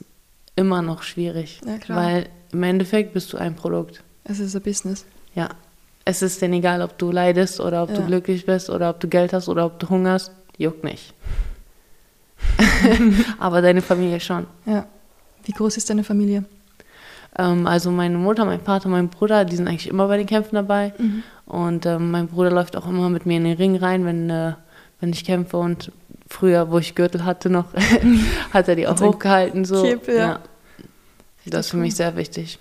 [0.55, 1.61] immer noch schwierig.
[1.65, 2.03] Ja, klar.
[2.03, 4.03] Weil im Endeffekt bist du ein Produkt.
[4.23, 5.05] Es ist ein Business.
[5.35, 5.49] Ja.
[6.05, 7.97] Es ist denen egal, ob du leidest oder ob ja.
[7.97, 10.31] du glücklich bist oder ob du Geld hast oder ob du hungerst.
[10.57, 11.13] Juckt nicht.
[13.39, 14.45] aber deine Familie schon.
[14.65, 14.85] Ja.
[15.43, 16.43] Wie groß ist deine Familie?
[17.37, 20.55] Ähm, also meine Mutter, mein Vater, mein Bruder, die sind eigentlich immer bei den Kämpfen
[20.55, 20.93] dabei.
[20.97, 21.23] Mhm.
[21.45, 24.53] Und ähm, mein Bruder läuft auch immer mit mir in den Ring rein, wenn, äh,
[24.99, 25.57] wenn ich kämpfe.
[25.57, 25.91] Und
[26.27, 27.65] früher, wo ich Gürtel hatte noch,
[28.53, 29.65] hat er die auch hochgehalten.
[29.65, 29.83] So.
[29.83, 30.27] Kippe, ja.
[30.27, 30.39] ja.
[31.45, 32.59] Das ist für mich sehr wichtig.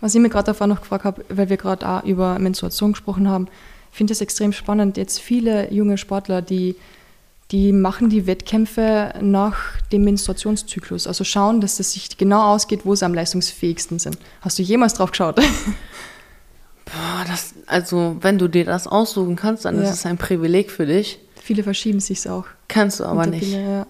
[0.00, 3.28] Was ich mir gerade davor noch gefragt habe, weil wir gerade auch über Menstruation gesprochen
[3.28, 3.48] haben,
[3.90, 4.96] finde ich es extrem spannend.
[4.96, 6.76] Jetzt viele junge Sportler, die
[7.54, 11.06] die machen die Wettkämpfe nach dem Menstruationszyklus.
[11.06, 14.18] Also schauen, dass es sich genau ausgeht, wo sie am leistungsfähigsten sind.
[14.40, 15.36] Hast du jemals drauf geschaut?
[16.84, 19.84] Boah, das, also wenn du dir das aussuchen kannst, dann ja.
[19.84, 21.20] ist es ein Privileg für dich.
[21.40, 22.46] Viele verschieben sich auch.
[22.66, 23.52] Kannst du aber nicht.
[23.52, 23.86] ja.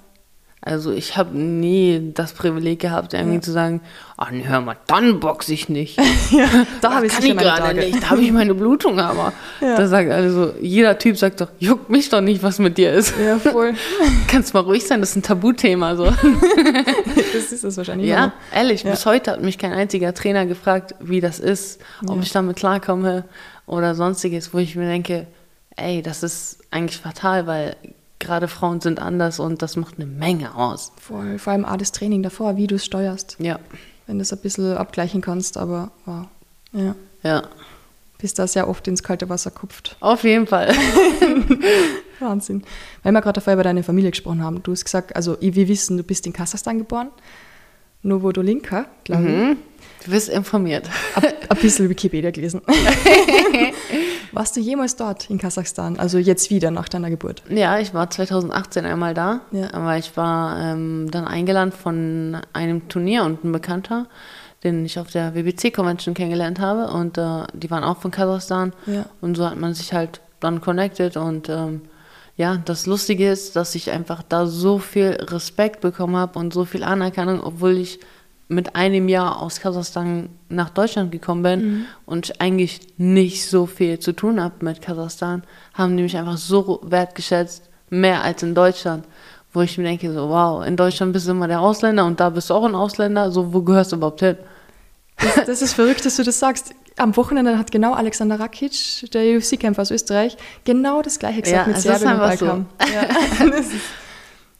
[0.67, 3.41] Also ich habe nie das Privileg gehabt, irgendwie ja.
[3.43, 3.83] zu sagen,
[4.17, 5.99] ach nee, hör mal, dann boxe ich nicht.
[6.31, 6.49] ja,
[6.81, 9.35] da habe ich ich gerade nicht, da habe ich meine Blutung aber.
[9.61, 9.77] Ja.
[9.77, 13.13] Da sagt also, jeder Typ sagt doch, juckt mich doch nicht, was mit dir ist.
[13.23, 13.75] Ja, voll.
[14.27, 16.05] Kannst mal ruhig sein, das ist ein Tabuthema so.
[17.35, 18.09] das ist es wahrscheinlich.
[18.09, 18.33] Ja, immer.
[18.55, 22.57] ehrlich, bis heute hat mich kein einziger Trainer gefragt, wie das ist, ob ich damit
[22.57, 23.25] klarkomme
[23.67, 25.27] oder sonstiges, wo ich mir denke,
[25.77, 27.77] ey, das ist eigentlich fatal, weil
[28.25, 30.93] gerade Frauen sind anders und das macht eine Menge aus.
[31.01, 33.37] Vor, vor allem auch das Training davor, wie du es steuerst.
[33.39, 33.59] Ja.
[34.07, 36.27] Wenn du es ein bisschen abgleichen kannst, aber wow.
[36.73, 36.95] Ja.
[37.23, 37.43] Ja.
[38.19, 39.97] Bist da sehr oft ins kalte Wasser kupft.
[40.01, 40.69] Auf jeden Fall.
[42.21, 42.63] Wahnsinn.
[43.03, 44.63] Weil wir gerade davor über deine Familie gesprochen haben.
[44.63, 47.09] Du hast gesagt, also wir wissen, du bist in Kasachstan geboren.
[48.03, 49.29] Novodolinka, glaube ich.
[49.29, 49.57] Mhm.
[50.05, 50.89] Du bist informiert.
[51.49, 52.61] Ein bisschen Wikipedia gelesen.
[54.33, 55.99] Warst du jemals dort in Kasachstan?
[55.99, 57.43] Also jetzt wieder nach deiner Geburt?
[57.49, 59.41] Ja, ich war 2018 einmal da.
[59.51, 59.73] Ja.
[59.73, 64.07] Aber ich war ähm, dann eingeladen von einem Turnier und ein Bekannter,
[64.63, 66.93] den ich auf der WBC-Convention kennengelernt habe.
[66.93, 68.75] Und äh, die waren auch von Kasachstan.
[68.87, 69.07] Ja.
[69.23, 71.17] Und so hat man sich halt dann connected.
[71.17, 71.81] Und ähm,
[72.37, 76.67] ja, das Lustige ist, dass ich einfach da so viel Respekt bekommen habe und so
[76.67, 78.01] viel Anerkennung, obwohl ich
[78.49, 81.85] mit einem Jahr aus Kasachstan nach Deutschland gekommen bin mhm.
[82.07, 86.81] und eigentlich nicht so viel zu tun habe mit Kasachstan, haben die mich einfach so
[86.83, 89.07] wertgeschätzt, mehr als in Deutschland.
[89.53, 92.31] Wo ich mir denke, so, wow, in Deutschland bist du immer der Ausländer und da
[92.31, 94.37] bist du auch ein Ausländer, so, wo gehörst du überhaupt hin?
[95.17, 96.75] Das, das ist verrückt, dass du das sagst.
[96.97, 101.73] Am Wochenende hat genau Alexander Rakic, der UFC-Kämpfer aus Österreich, genau das gleiche gesagt ja,
[101.73, 102.67] mit Serbien und Balkan.
[102.81, 102.87] So.
[102.93, 103.61] Ja.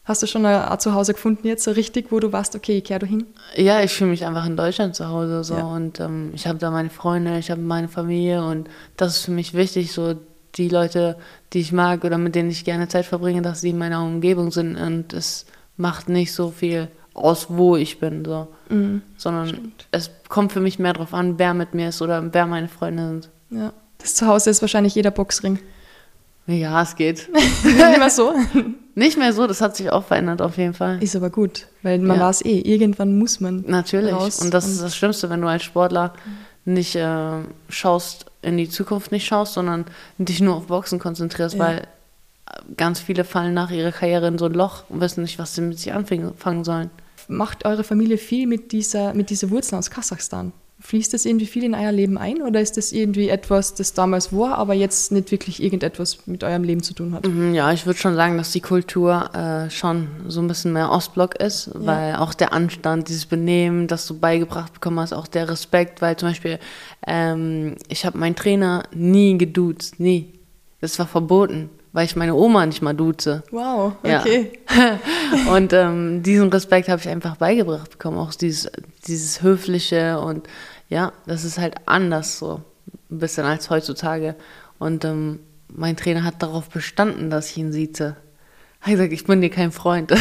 [0.05, 2.99] Hast du schon ein Zuhause gefunden jetzt so richtig, wo du warst, okay, ich kehre
[2.99, 3.25] du hin?
[3.55, 5.63] Ja, ich fühle mich einfach in Deutschland zu Hause so ja.
[5.63, 9.31] und ähm, ich habe da meine Freunde, ich habe meine Familie und das ist für
[9.31, 10.15] mich wichtig, so
[10.55, 11.17] die Leute,
[11.53, 14.51] die ich mag oder mit denen ich gerne Zeit verbringe, dass sie in meiner Umgebung
[14.51, 19.01] sind und es macht nicht so viel aus, wo ich bin, so, mhm.
[19.17, 19.87] sondern Stimmt.
[19.89, 23.07] es kommt für mich mehr darauf an, wer mit mir ist oder wer meine Freunde
[23.07, 23.29] sind.
[23.49, 25.57] Ja, das Zuhause ist wahrscheinlich jeder Boxring.
[26.45, 27.27] Ja, es geht.
[27.63, 28.31] Mehr so.
[28.97, 31.03] Nicht mehr so, das hat sich auch verändert auf jeden Fall.
[31.03, 32.27] Ist aber gut, weil man ja.
[32.27, 33.65] weiß eh, irgendwann muss man.
[33.67, 34.13] Natürlich.
[34.13, 36.13] Raus und das und ist das Schlimmste, wenn du als Sportler
[36.63, 39.85] nicht äh, schaust, in die Zukunft nicht schaust, sondern
[40.17, 41.59] dich nur auf Boxen konzentrierst, ja.
[41.59, 41.87] weil
[42.77, 45.61] ganz viele fallen nach ihrer Karriere in so ein Loch und wissen nicht, was sie
[45.61, 46.89] mit sich anfangen sollen.
[47.27, 50.53] Macht eure Familie viel mit dieser, mit dieser Wurzel aus Kasachstan?
[50.85, 54.31] Fließt das irgendwie viel in euer Leben ein oder ist das irgendwie etwas, das damals
[54.31, 57.25] war, aber jetzt nicht wirklich irgendetwas mit eurem Leben zu tun hat?
[57.25, 60.91] Mhm, ja, ich würde schon sagen, dass die Kultur äh, schon so ein bisschen mehr
[60.91, 61.85] Ostblock ist, ja.
[61.85, 66.17] weil auch der Anstand, dieses Benehmen, das du beigebracht bekommen hast, auch der Respekt, weil
[66.17, 66.59] zum Beispiel
[67.07, 70.33] ähm, ich habe meinen Trainer nie geduzt, nie.
[70.81, 73.41] Das war verboten weil ich meine Oma nicht mal duze.
[73.51, 74.51] Wow, okay.
[74.69, 74.99] Ja.
[75.55, 78.69] und ähm, diesen Respekt habe ich einfach beigebracht bekommen, auch dieses,
[79.07, 80.45] dieses Höfliche und
[80.89, 82.61] ja, das ist halt anders so,
[83.09, 84.35] ein bisschen als heutzutage.
[84.79, 88.15] Und ähm, mein Trainer hat darauf bestanden, dass ich ihn sieze.
[88.81, 90.13] Er hat gesagt, ich bin dir kein Freund.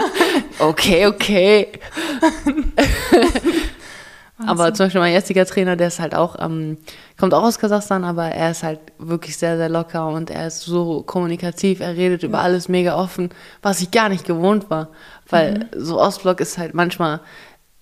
[0.58, 1.68] okay, okay.
[4.46, 6.78] Aber zum Beispiel mein jetziger Trainer, der ist halt auch, ähm,
[7.18, 10.62] kommt auch aus Kasachstan, aber er ist halt wirklich sehr, sehr locker und er ist
[10.62, 13.30] so kommunikativ, er redet über alles mega offen,
[13.62, 14.88] was ich gar nicht gewohnt war.
[15.28, 15.64] Weil mhm.
[15.76, 17.20] so Ostblock ist halt manchmal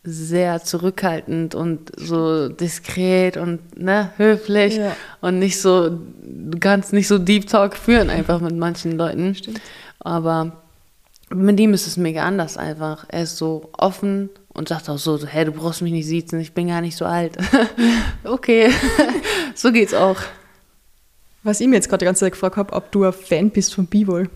[0.04, 4.96] sehr zurückhaltend und so diskret und ne, höflich ja.
[5.20, 9.34] und nicht so, du kannst nicht so Deep Talk führen einfach mit manchen Leuten.
[9.34, 9.60] Stimmt.
[10.00, 10.62] Aber
[11.30, 13.04] mit ihm ist es mega anders einfach.
[13.08, 16.52] Er ist so offen und sagt auch so, hey, du brauchst mich nicht siezen, ich
[16.52, 17.36] bin gar nicht so alt.
[18.24, 18.70] okay,
[19.54, 20.16] so geht's auch.
[21.44, 23.74] Was ich mir jetzt gerade die ganze Zeit gefragt habe, ob du ein Fan bist
[23.74, 24.28] von B-Wall.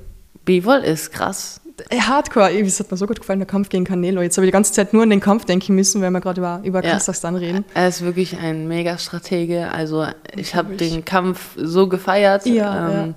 [0.44, 1.60] B-Wall ist krass.
[1.92, 4.22] Hardcore, es hat mir so gut gefallen, der Kampf gegen Canelo.
[4.22, 6.40] Jetzt habe ich die ganze Zeit nur an den Kampf denken müssen, weil wir gerade
[6.40, 6.92] über, über ja.
[6.92, 7.64] Kasachstan reden.
[7.74, 9.70] Er ist wirklich ein Mega-Stratege.
[9.72, 12.46] Also ich habe den Kampf so gefeiert.
[12.46, 13.14] Ja, ähm, ja.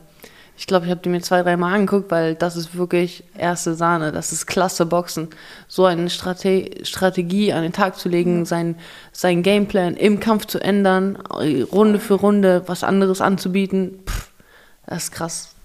[0.58, 4.12] Ich glaube, ich habe die mir zwei, dreimal angeguckt, weil das ist wirklich erste Sahne.
[4.12, 5.30] Das ist klasse Boxen.
[5.69, 8.76] So eine Strate Strategie an den Tag zu legen, sein,
[9.13, 14.32] sein Gameplan im Kampf zu ändern, Runde für Runde was anderes anzubieten, pff,
[14.86, 15.56] das ist krass.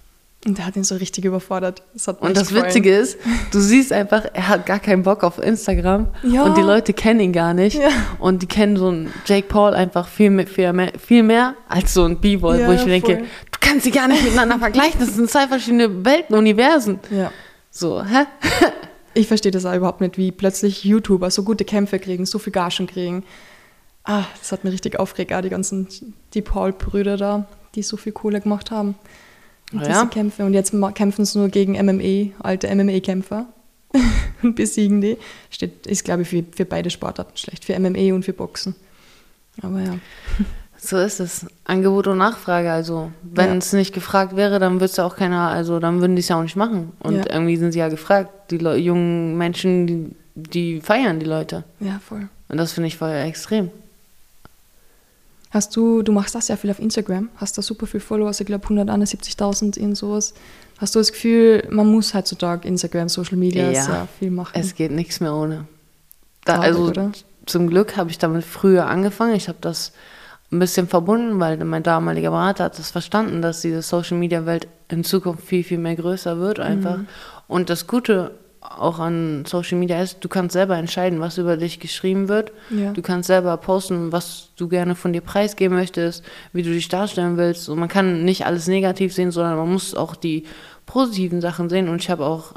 [0.47, 1.81] Und der hat ihn so richtig überfordert.
[1.93, 2.67] Das und das gefallen.
[2.67, 3.17] Witzige ist,
[3.51, 6.43] du siehst einfach, er hat gar keinen Bock auf Instagram ja.
[6.43, 7.79] und die Leute kennen ihn gar nicht.
[7.79, 7.89] Ja.
[8.19, 11.95] Und die kennen so einen Jake Paul einfach viel mehr, viel mehr, viel mehr als
[11.95, 13.17] so ein B-Boy, ja, wo ich mir denke,
[13.51, 14.99] du kannst sie gar nicht miteinander vergleichen.
[14.99, 16.99] Das sind zwei verschiedene Welten, Universen.
[17.09, 17.31] Ja.
[17.71, 18.25] So, hä?
[19.15, 22.53] ich verstehe das auch überhaupt nicht, wie plötzlich YouTuber so gute Kämpfe kriegen, so viel
[22.53, 23.23] Gagen kriegen.
[24.03, 25.87] Ah, das hat mir richtig aufgeregt, die ganzen,
[26.35, 28.93] die Paul-Brüder da, die so viel Kohle gemacht haben.
[29.71, 30.05] Und ja.
[30.05, 30.45] Kämpfe.
[30.45, 33.47] Und jetzt kämpfen sie nur gegen MME, alte MME-Kämpfer.
[34.43, 35.17] und besiegen die.
[35.49, 38.75] Steht, ist, glaube ich, für, für beide Sportarten schlecht, für MMA und für Boxen.
[39.61, 39.97] Aber ja.
[40.77, 41.47] So ist es.
[41.63, 42.71] Angebot und Nachfrage.
[42.71, 43.55] Also, wenn ja.
[43.55, 46.27] es nicht gefragt wäre, dann würde es ja auch keiner, also dann würden die es
[46.27, 46.91] ja auch nicht machen.
[46.99, 47.33] Und ja.
[47.33, 48.51] irgendwie sind sie ja gefragt.
[48.51, 51.63] Die Le jungen Menschen, die, die feiern die Leute.
[51.79, 52.29] Ja, voll.
[52.49, 53.71] Und das finde ich voll extrem.
[55.55, 58.45] Hast du, du machst das ja viel auf Instagram, hast da super viel Followers, ich
[58.45, 60.33] glaube 171.000 in sowas.
[60.79, 64.51] Hast du das Gefühl, man muss heutzutage Instagram, Social Media ja, sehr viel machen?
[64.53, 65.65] Es geht nichts mehr ohne.
[66.43, 67.11] Da, Traurig, also oder?
[67.45, 69.33] zum Glück habe ich damit früher angefangen.
[69.33, 69.93] Ich habe das
[70.51, 74.67] ein bisschen verbunden, weil mein damaliger Berater hat das verstanden, dass diese Social Media Welt
[74.89, 76.97] in Zukunft viel, viel mehr größer wird einfach.
[76.97, 77.07] Mhm.
[77.47, 78.31] Und das Gute
[78.77, 82.51] auch an Social Media ist, du kannst selber entscheiden, was über dich geschrieben wird.
[82.69, 82.91] Ja.
[82.91, 86.23] Du kannst selber posten, was du gerne von dir preisgeben möchtest,
[86.53, 87.69] wie du dich darstellen willst.
[87.69, 90.45] Und man kann nicht alles negativ sehen, sondern man muss auch die
[90.85, 91.89] positiven Sachen sehen.
[91.89, 92.53] Und ich habe auch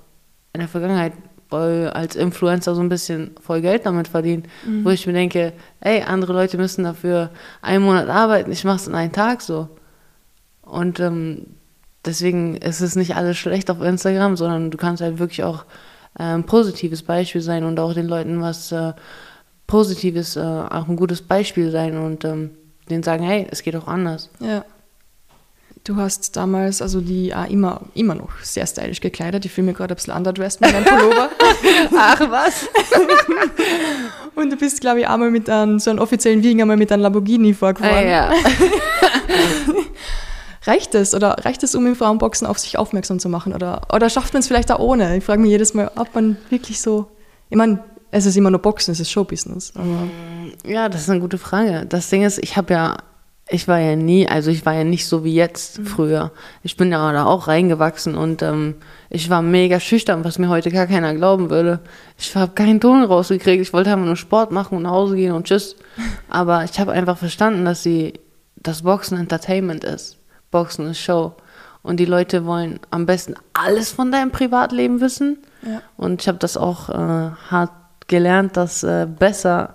[0.53, 1.12] in der Vergangenheit
[1.51, 4.85] als Influencer so ein bisschen voll Geld damit verdient, mhm.
[4.85, 7.31] wo ich mir denke, ey, andere Leute müssen dafür
[7.62, 9.68] einen Monat arbeiten, ich mache es in einem Tag so.
[10.61, 11.47] Und ähm,
[12.05, 15.66] deswegen ist es nicht alles schlecht auf Instagram, sondern du kannst halt wirklich auch äh,
[16.14, 18.92] ein positives Beispiel sein und auch den Leuten was äh,
[19.66, 22.51] Positives, äh, auch ein gutes Beispiel sein und ähm,
[22.88, 24.31] denen sagen, hey, es geht auch anders.
[24.40, 24.64] Ja.
[25.85, 29.44] Du hast damals, also die auch immer, immer noch sehr stylisch gekleidet.
[29.44, 31.31] Ich fühle mich gerade ein bisschen underdressed mit meinem Pullover.
[31.97, 32.68] Ach was.
[34.35, 37.03] Und du bist, glaube ich, einmal mit einem, so einem offiziellen Wiegen einmal mit einem
[37.03, 38.07] Lamborghini vorgefahren.
[38.07, 38.33] Ah, ja.
[40.68, 41.14] reicht es?
[41.14, 43.54] Oder reicht es, um im Frauenboxen auf sich aufmerksam zu machen?
[43.54, 45.16] Oder, oder schafft man es vielleicht auch ohne?
[45.16, 47.09] Ich frage mich jedes Mal, ob man wirklich so.
[47.50, 49.72] Ich meine, es ist immer nur Boxen, es ist Showbusiness.
[49.74, 50.09] Aber
[50.64, 51.87] ja, das ist eine gute Frage.
[51.87, 52.96] Das Ding ist, ich habe ja
[53.50, 55.87] ich war ja nie, also ich war ja nicht so wie jetzt mhm.
[55.87, 56.33] früher.
[56.62, 58.76] Ich bin ja da auch reingewachsen und ähm,
[59.09, 61.81] ich war mega schüchtern, was mir heute gar keiner glauben würde.
[62.18, 63.62] Ich habe keinen Ton rausgekriegt.
[63.62, 65.76] Ich wollte einfach nur Sport machen und nach Hause gehen und tschüss.
[66.28, 68.14] Aber ich habe einfach verstanden, dass sie
[68.57, 70.18] das Boxen Entertainment ist.
[70.50, 71.34] Boxen ist Show.
[71.82, 75.38] Und die Leute wollen am besten alles von deinem Privatleben wissen.
[75.62, 75.82] Ja.
[75.96, 76.92] Und ich habe das auch äh,
[77.50, 77.72] hart
[78.08, 79.74] gelernt, dass äh, besser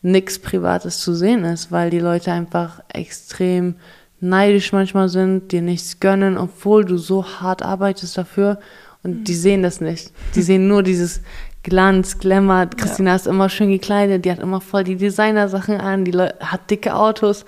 [0.00, 3.76] nichts Privates zu sehen ist, weil die Leute einfach extrem
[4.20, 8.58] neidisch manchmal sind, dir nichts gönnen, obwohl du so hart arbeitest dafür
[9.02, 9.24] und mhm.
[9.24, 10.12] die sehen das nicht.
[10.34, 11.22] Die sehen nur dieses
[11.62, 12.66] Glanz, Glamour.
[12.76, 13.16] Christina ja.
[13.16, 16.94] ist immer schön gekleidet, die hat immer voll die Designer-Sachen an, die Leute, hat dicke
[16.94, 17.44] Autos.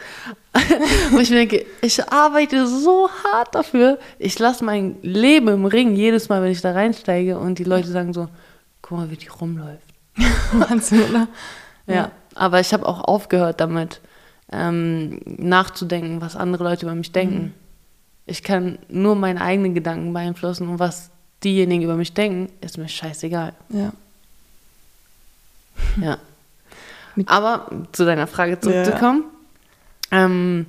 [1.12, 3.98] und ich denke, ich arbeite so hart dafür.
[4.18, 7.88] Ich lasse mein Leben im Ring jedes Mal, wenn ich da reinsteige und die Leute
[7.88, 8.28] sagen so,
[8.82, 9.82] guck mal, wie die rumläuft.
[10.52, 11.28] Wahnsinn, oder?
[11.86, 11.94] ja.
[11.94, 12.10] ja.
[12.36, 14.00] Aber ich habe auch aufgehört damit,
[14.52, 17.36] ähm, nachzudenken, was andere Leute über mich denken.
[17.36, 17.54] Mhm.
[18.26, 21.10] Ich kann nur meine eigenen Gedanken beeinflussen und was
[21.42, 23.52] diejenigen über mich denken, ist mir scheißegal.
[23.68, 23.92] Ja.
[26.00, 26.18] Ja.
[27.26, 29.24] Aber zu deiner Frage zurückzukommen.
[29.26, 29.34] Ja.
[30.14, 30.66] Ähm,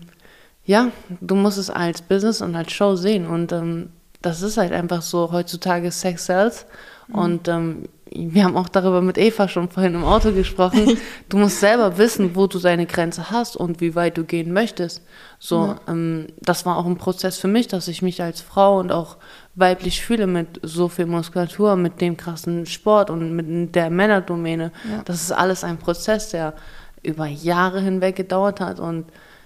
[0.66, 3.28] ja, du musst es als Business und als Show sehen.
[3.28, 3.90] Und ähm,
[4.22, 6.66] das ist halt einfach so heutzutage Sex Sells.
[7.08, 7.16] Mhm.
[7.16, 10.98] Und ähm, wir haben auch darüber mit Eva schon vorhin im Auto gesprochen.
[11.30, 15.02] Du musst selber wissen, wo du deine Grenze hast und wie weit du gehen möchtest.
[15.40, 15.80] So, ja.
[15.88, 19.18] ähm, das war auch ein Prozess für mich, dass ich mich als Frau und auch
[19.56, 24.72] weiblich fühle mit so viel Muskulatur, mit dem krassen Sport und mit der Männerdomäne.
[24.90, 25.02] Ja.
[25.04, 26.54] Das ist alles ein Prozess, der
[27.02, 29.06] über Jahre hinweg gedauert hat und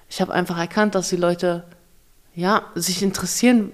[0.09, 1.63] ich habe einfach erkannt, dass die Leute
[2.33, 3.71] ja sich interessieren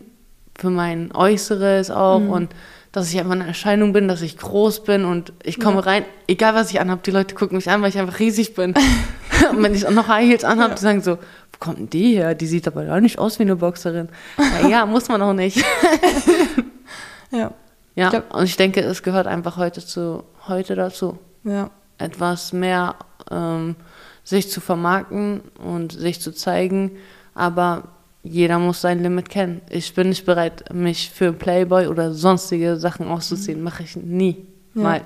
[0.57, 2.29] für mein Äußeres auch mhm.
[2.29, 2.55] und
[2.91, 5.81] dass ich einfach eine Erscheinung bin, dass ich groß bin und ich komme ja.
[5.81, 8.73] rein, egal was ich anhabe, die Leute gucken mich an, weil ich einfach riesig bin.
[9.51, 10.75] und wenn ich auch noch High Heels anhabe, ja.
[10.75, 12.35] die sagen so, wo kommt denn die her?
[12.35, 14.07] Die sieht aber gar nicht aus wie eine Boxerin.
[14.37, 15.57] ja, ja muss man auch nicht.
[17.31, 17.51] ja.
[17.97, 21.17] Ja, ich und ich denke, es gehört einfach heute zu heute dazu.
[21.43, 21.69] Ja.
[21.97, 22.95] Etwas mehr
[23.31, 23.77] ähm,
[24.25, 26.91] sich zu vermarkten und sich zu zeigen,
[27.33, 27.83] aber
[28.23, 29.61] jeder muss sein Limit kennen.
[29.69, 33.61] Ich bin nicht bereit, mich für Playboy oder sonstige Sachen auszuziehen.
[33.61, 34.47] Mache ich nie.
[34.73, 34.99] Ja.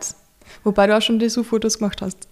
[0.64, 2.28] Wobei du auch schon Dessous-Fotos gemacht hast.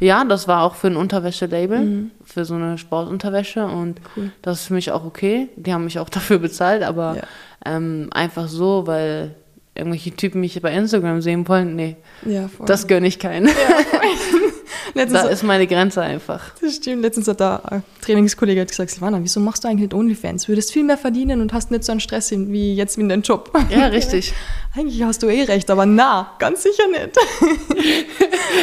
[0.00, 2.10] Ja, das war auch für ein Unterwäschelabel, mhm.
[2.24, 4.30] für so eine Sportunterwäsche und cool.
[4.42, 5.48] das ist für mich auch okay.
[5.56, 7.22] Die haben mich auch dafür bezahlt, aber ja.
[7.64, 9.34] ähm, einfach so, weil
[9.74, 13.46] irgendwelche Typen mich bei Instagram sehen wollen, nee, ja, das gönne ich keinen.
[13.46, 13.52] Ja,
[14.94, 16.52] Letztens da ist meine Grenze einfach.
[16.60, 17.02] Das stimmt.
[17.02, 20.44] Letztens hat der äh, Trainingskollege gesagt, Silvana, wieso machst du eigentlich nicht Onlyfans?
[20.44, 23.22] Du würdest viel mehr verdienen und hast nicht so einen Stress wie jetzt in deinem
[23.22, 23.50] Job.
[23.70, 24.32] Ja, richtig.
[24.76, 27.16] eigentlich hast du eh recht, aber na, ganz sicher nicht.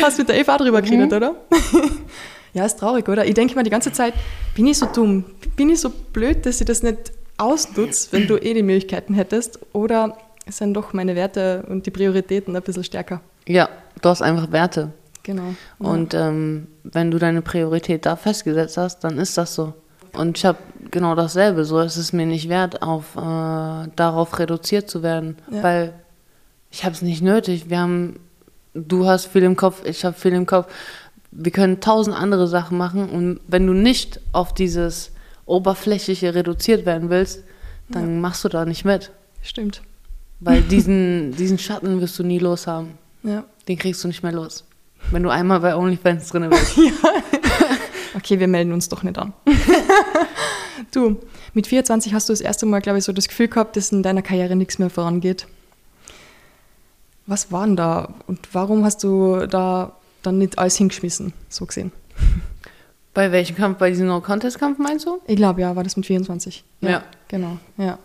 [0.01, 0.85] hast mit der Eva drüber mhm.
[0.85, 1.35] geredet, oder?
[2.53, 3.25] ja, ist traurig, oder?
[3.25, 4.13] Ich denke mal die ganze Zeit,
[4.55, 5.25] bin ich so dumm?
[5.55, 9.59] Bin ich so blöd, dass ich das nicht ausnutze, wenn du eh die Möglichkeiten hättest?
[9.73, 13.21] Oder sind doch meine Werte und die Prioritäten ein bisschen stärker?
[13.47, 13.69] Ja,
[14.01, 14.93] du hast einfach Werte.
[15.23, 15.55] Genau.
[15.79, 15.89] Ja.
[15.89, 19.73] Und ähm, wenn du deine Priorität da festgesetzt hast, dann ist das so.
[20.13, 20.59] Und ich habe
[20.91, 21.65] genau dasselbe.
[21.65, 25.63] So, es ist mir nicht wert, auf, äh, darauf reduziert zu werden, ja.
[25.63, 25.93] weil
[26.71, 27.69] ich habe es nicht nötig.
[27.69, 28.19] Wir haben,
[28.73, 30.71] du hast viel im Kopf, ich habe viel im Kopf.
[31.31, 35.11] Wir können tausend andere Sachen machen und wenn du nicht auf dieses
[35.45, 37.43] oberflächliche reduziert werden willst,
[37.89, 38.21] dann ja.
[38.21, 39.11] machst du da nicht mit.
[39.41, 39.81] Stimmt.
[40.39, 42.97] Weil diesen, diesen Schatten wirst du nie los haben.
[43.23, 43.45] Ja.
[43.67, 44.65] Den kriegst du nicht mehr los.
[45.11, 46.77] Wenn du einmal bei OnlyFans drin bist.
[46.77, 46.91] ja.
[48.15, 49.33] Okay, wir melden uns doch nicht an.
[50.91, 51.19] du,
[51.53, 54.03] mit 24 hast du das erste Mal, glaube ich, so das Gefühl gehabt, dass in
[54.03, 55.47] deiner Karriere nichts mehr vorangeht.
[57.25, 61.91] Was war denn da und warum hast du da dann nicht alles hingeschmissen, so gesehen?
[63.13, 63.77] Bei welchem Kampf?
[63.77, 65.19] Bei diesem No-Contest-Kampf meinst du?
[65.27, 66.63] Ich glaube, ja, war das mit 24.
[66.81, 67.03] Ja, ja.
[67.27, 67.99] Genau, ja.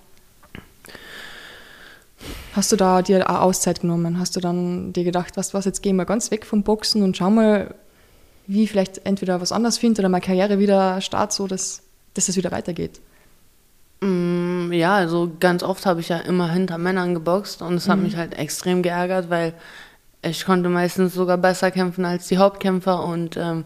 [2.53, 4.19] Hast du da dir eine Auszeit genommen?
[4.19, 7.17] Hast du dann dir gedacht, was, was, jetzt gehen wir ganz weg vom Boxen und
[7.17, 7.75] schauen mal,
[8.47, 11.83] wie ich vielleicht entweder was anderes finde oder meine Karriere wieder start, so dass,
[12.15, 13.01] dass es wieder weitergeht?
[14.01, 17.93] Mm, ja, also ganz oft habe ich ja immer hinter Männern geboxt und es mhm.
[17.93, 19.55] hat mich halt extrem geärgert, weil
[20.23, 23.65] ich konnte meistens sogar besser kämpfen als die Hauptkämpfer und ähm,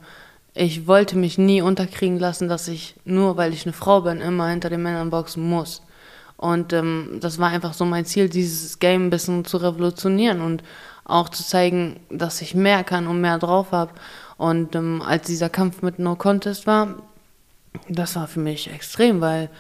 [0.54, 4.48] ich wollte mich nie unterkriegen lassen, dass ich nur, weil ich eine Frau bin, immer
[4.48, 5.82] hinter den Männern boxen muss.
[6.42, 10.64] Und ähm, das war einfach so mein Ziel, dieses Game ein bisschen zu revolutionieren und
[11.04, 13.92] auch zu zeigen, dass ich mehr kann und mehr drauf habe.
[14.38, 16.96] Und ähm, als dieser Kampf mit No Contest war,
[17.88, 19.50] das war für mich extrem, weil,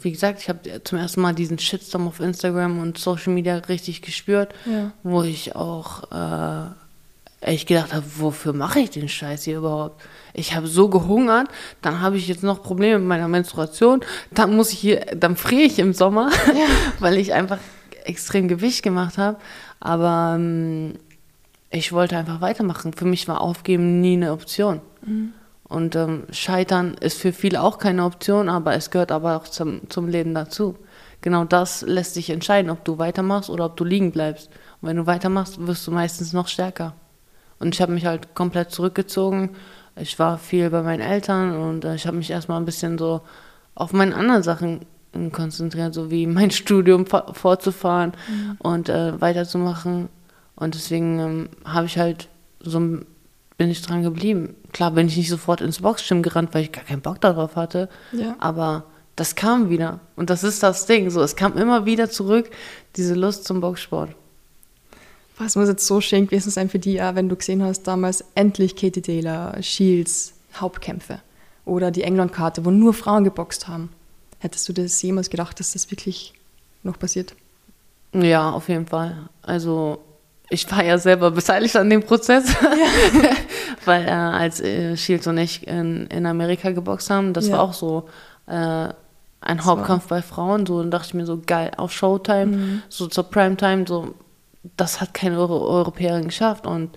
[0.00, 4.00] wie gesagt, ich habe zum ersten Mal diesen Shitstorm auf Instagram und Social Media richtig
[4.00, 4.92] gespürt, ja.
[5.02, 6.70] wo ich auch äh,
[7.40, 10.02] echt gedacht habe, wofür mache ich den Scheiß hier überhaupt?
[10.32, 11.48] ich habe so gehungert,
[11.82, 14.00] dann habe ich jetzt noch Probleme mit meiner Menstruation,
[14.30, 16.66] dann muss ich hier, dann friere ich im Sommer, ja.
[17.00, 17.58] weil ich einfach
[18.04, 19.38] extrem Gewicht gemacht habe.
[19.78, 20.94] Aber ähm,
[21.70, 22.92] ich wollte einfach weitermachen.
[22.92, 24.80] Für mich war Aufgeben nie eine Option.
[25.04, 25.32] Mhm.
[25.64, 29.88] Und ähm, Scheitern ist für viele auch keine Option, aber es gehört aber auch zum,
[29.88, 30.76] zum Leben dazu.
[31.20, 34.48] Genau das lässt sich entscheiden, ob du weitermachst oder ob du liegen bleibst.
[34.80, 36.94] Und wenn du weitermachst, wirst du meistens noch stärker.
[37.60, 39.50] Und ich habe mich halt komplett zurückgezogen
[40.00, 43.20] ich war viel bei meinen Eltern und äh, ich habe mich erstmal ein bisschen so
[43.74, 44.80] auf meine anderen Sachen
[45.32, 48.56] konzentriert, so wie mein Studium fortzufahren mhm.
[48.58, 50.08] und äh, weiterzumachen.
[50.56, 52.28] Und deswegen ähm, habe ich halt
[52.60, 54.56] so bin ich dran geblieben.
[54.72, 57.90] Klar bin ich nicht sofort ins Boxgym gerannt, weil ich gar keinen Bock darauf hatte.
[58.12, 58.34] Ja.
[58.38, 58.84] Aber
[59.16, 60.00] das kam wieder.
[60.16, 61.10] Und das ist das Ding.
[61.10, 62.48] So, es kam immer wieder zurück,
[62.96, 64.14] diese Lust zum Boxsport.
[65.40, 68.76] Was muss jetzt so schön gewesen sein für dich, wenn du gesehen hast, damals endlich
[68.76, 71.20] Katie Taylor, Shields, Hauptkämpfe
[71.64, 73.88] oder die England-Karte, wo nur Frauen geboxt haben.
[74.38, 76.34] Hättest du das jemals gedacht, dass das wirklich
[76.82, 77.34] noch passiert?
[78.12, 79.30] Ja, auf jeden Fall.
[79.40, 80.02] Also
[80.50, 83.30] ich war ja selber beteiligt an dem Prozess, ja.
[83.86, 87.54] weil äh, als äh, Shields und ich in, in Amerika geboxt haben, das ja.
[87.54, 88.10] war auch so
[88.46, 88.88] äh,
[89.40, 90.66] ein Hauptkampf bei Frauen.
[90.66, 92.82] So und dachte ich mir so geil auf Showtime, mhm.
[92.90, 94.14] so zur Primetime, so
[94.62, 96.66] das hat keine Euro Europäerin geschafft.
[96.66, 96.96] Und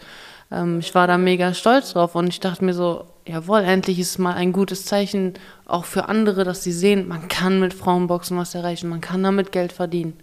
[0.52, 4.18] ähm, ich war da mega stolz drauf und ich dachte mir so, jawohl, endlich ist
[4.20, 5.34] mal ein gutes Zeichen
[5.66, 9.52] auch für andere, dass sie sehen, man kann mit Frauenboxen was erreichen, man kann damit
[9.52, 10.20] Geld verdienen.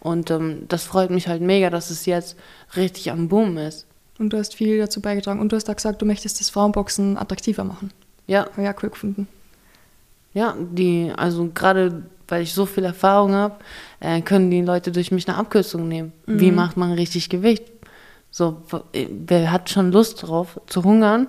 [0.00, 2.36] Und ähm, das freut mich halt mega, dass es jetzt
[2.76, 3.86] richtig am Boom ist.
[4.18, 5.40] Und du hast viel dazu beigetragen.
[5.40, 7.90] Und du hast da gesagt, du möchtest das Frauenboxen attraktiver machen.
[8.26, 8.46] Ja.
[8.56, 9.26] Ja, cool gefunden.
[10.34, 13.56] Ja, die, also gerade weil ich so viel Erfahrung habe,
[14.00, 16.12] äh, können die Leute durch mich eine Abkürzung nehmen.
[16.26, 16.40] Mhm.
[16.40, 17.64] Wie macht man richtig Gewicht?
[18.30, 21.28] So, wer hat schon Lust drauf, zu hungern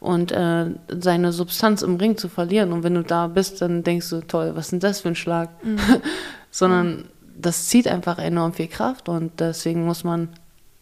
[0.00, 2.72] und äh, seine Substanz im Ring zu verlieren?
[2.72, 5.16] Und wenn du da bist, dann denkst du, toll, was ist denn das für ein
[5.16, 5.50] Schlag?
[5.62, 5.78] Mhm.
[6.50, 7.04] Sondern
[7.38, 10.30] das zieht einfach enorm viel Kraft und deswegen muss man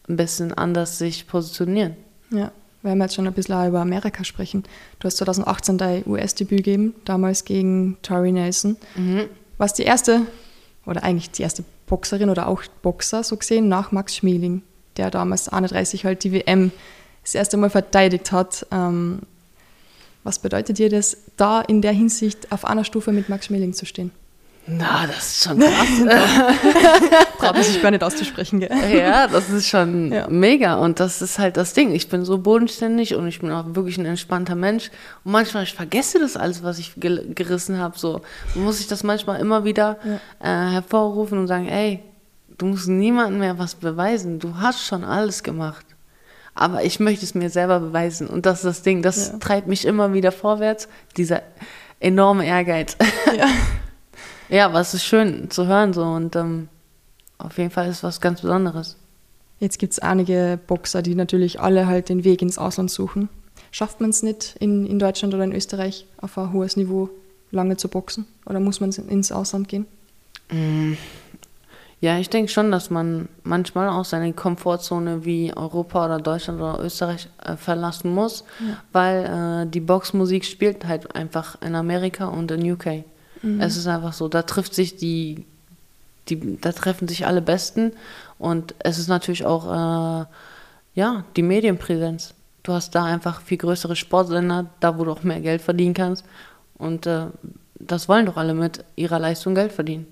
[0.09, 1.97] ein bisschen anders sich positionieren.
[2.31, 2.53] Ja,
[2.85, 4.63] wir werden jetzt schon ein bisschen über Amerika sprechen.
[5.01, 8.77] Du hast 2018 dein US-Debüt gegeben, damals gegen Tori Nelson.
[8.95, 10.27] Mhm warst die erste,
[10.87, 14.63] oder eigentlich die erste Boxerin oder auch Boxer so gesehen, nach Max Schmeling,
[14.97, 16.73] der damals 31 halt die WM
[17.23, 18.67] das erste Mal verteidigt hat.
[18.71, 19.21] Ähm,
[20.23, 23.87] was bedeutet dir das, da in der Hinsicht auf einer Stufe mit Max Schmeling zu
[23.87, 24.11] stehen?
[24.67, 25.59] Na, das ist schon
[26.09, 27.29] krass.
[27.39, 28.71] Traut sich gar nicht auszusprechen, gell?
[28.97, 30.27] Ja, das ist schon ja.
[30.29, 30.77] mega.
[30.77, 31.95] Und das ist halt das Ding.
[31.95, 34.91] Ich bin so bodenständig und ich bin auch wirklich ein entspannter Mensch.
[35.25, 37.99] Und manchmal, ich vergesse das alles, was ich gerissen habe.
[37.99, 38.23] So
[38.55, 39.99] muss ich das manchmal immer wieder
[40.41, 40.69] ja.
[40.69, 42.01] äh, hervorrufen und sagen, ey,
[42.57, 44.39] du musst niemandem mehr was beweisen.
[44.39, 45.85] Du hast schon alles gemacht.
[46.55, 48.29] Aber ich möchte es mir selber beweisen.
[48.29, 49.03] Und das ist das Ding.
[49.03, 49.39] Das ja.
[49.39, 50.89] treibt mich immer wieder vorwärts.
[51.19, 51.43] Dieser
[52.01, 52.97] enorme Ehrgeiz.
[53.37, 53.47] Ja.
[54.49, 56.69] Ja, aber es ist schön zu hören so und ähm,
[57.39, 58.97] auf jeden Fall ist es was ganz Besonderes.
[59.61, 63.29] Jetzt gibt es einige Boxer, die natürlich alle halt den Weg ins Ausland suchen.
[63.71, 67.09] Schafft man es nicht in, in Deutschland oder in Österreich auf ein hohes Niveau
[67.51, 68.27] lange zu boxen?
[68.47, 69.87] Oder muss man ins Ausland gehen?
[70.51, 70.95] Mm.
[72.01, 76.79] Ja, ich denke schon, dass man manchmal auch seine Komfortzone wie Europa oder Deutschland oder
[76.85, 78.77] Österreich äh, verlassen muss, ja.
[78.93, 83.05] weil äh, die Boxmusik spielt halt einfach in Amerika und in UK.
[83.45, 83.61] Mhm.
[83.61, 85.45] Es ist einfach so, da trifft sich die,
[86.29, 87.93] die, da treffen sich alle Besten
[88.39, 90.27] und es ist natürlich auch äh,
[90.95, 92.35] ja die Medienpräsenz.
[92.63, 96.25] Du hast da einfach viel größere Sportsender, da wo du auch mehr Geld verdienen kannst
[96.79, 97.27] und äh,
[97.75, 100.07] das wollen doch alle mit ihrer Leistung Geld verdienen.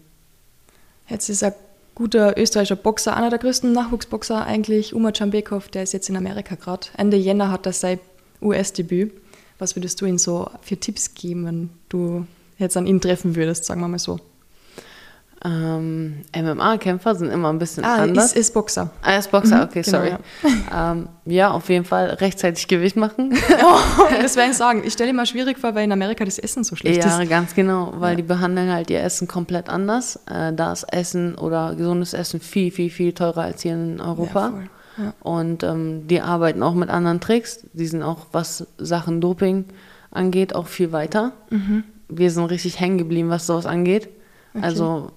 [1.08, 1.54] Jetzt ist ein
[1.94, 6.54] guter österreichischer Boxer, einer der größten Nachwuchsboxer eigentlich, Umar Czambekov, der ist jetzt in Amerika
[6.54, 6.88] gerade.
[6.96, 7.98] Ende Jänner hat er sein
[8.42, 9.12] US-Debüt.
[9.58, 12.26] Was würdest du ihm so für Tipps geben, wenn du
[12.58, 14.18] jetzt an ihn treffen würdest, sagen wir mal so?
[15.44, 18.26] Ähm, MMA-Kämpfer sind immer ein bisschen ah, anders.
[18.26, 18.90] Ist, ist Boxer.
[19.02, 20.10] Ah, ist Boxer, mhm, okay, genau, sorry.
[20.10, 20.18] Ja.
[20.92, 21.50] Ähm, ja.
[21.50, 23.34] auf jeden Fall rechtzeitig Gewicht machen.
[23.62, 24.82] oh, das werde ich sagen.
[24.84, 27.18] Ich stelle mir schwierig vor, weil in Amerika das Essen so schlecht ja, ist.
[27.18, 28.16] Ja, ganz genau, weil ja.
[28.16, 30.20] die behandeln halt ihr Essen komplett anders.
[30.30, 34.52] Äh, da ist Essen oder gesundes Essen viel, viel, viel teurer als hier in Europa.
[35.20, 37.66] Und ähm, die arbeiten auch mit anderen Tricks.
[37.72, 39.64] Die sind auch, was Sachen Doping
[40.10, 41.32] angeht, auch viel weiter.
[41.50, 41.84] Mhm.
[42.16, 44.08] Wir sind richtig hängen geblieben, was sowas angeht.
[44.54, 44.64] Okay.
[44.64, 45.12] Also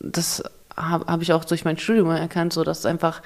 [0.00, 0.42] das
[0.76, 3.22] habe hab ich auch durch mein Studium erkannt, so dass einfach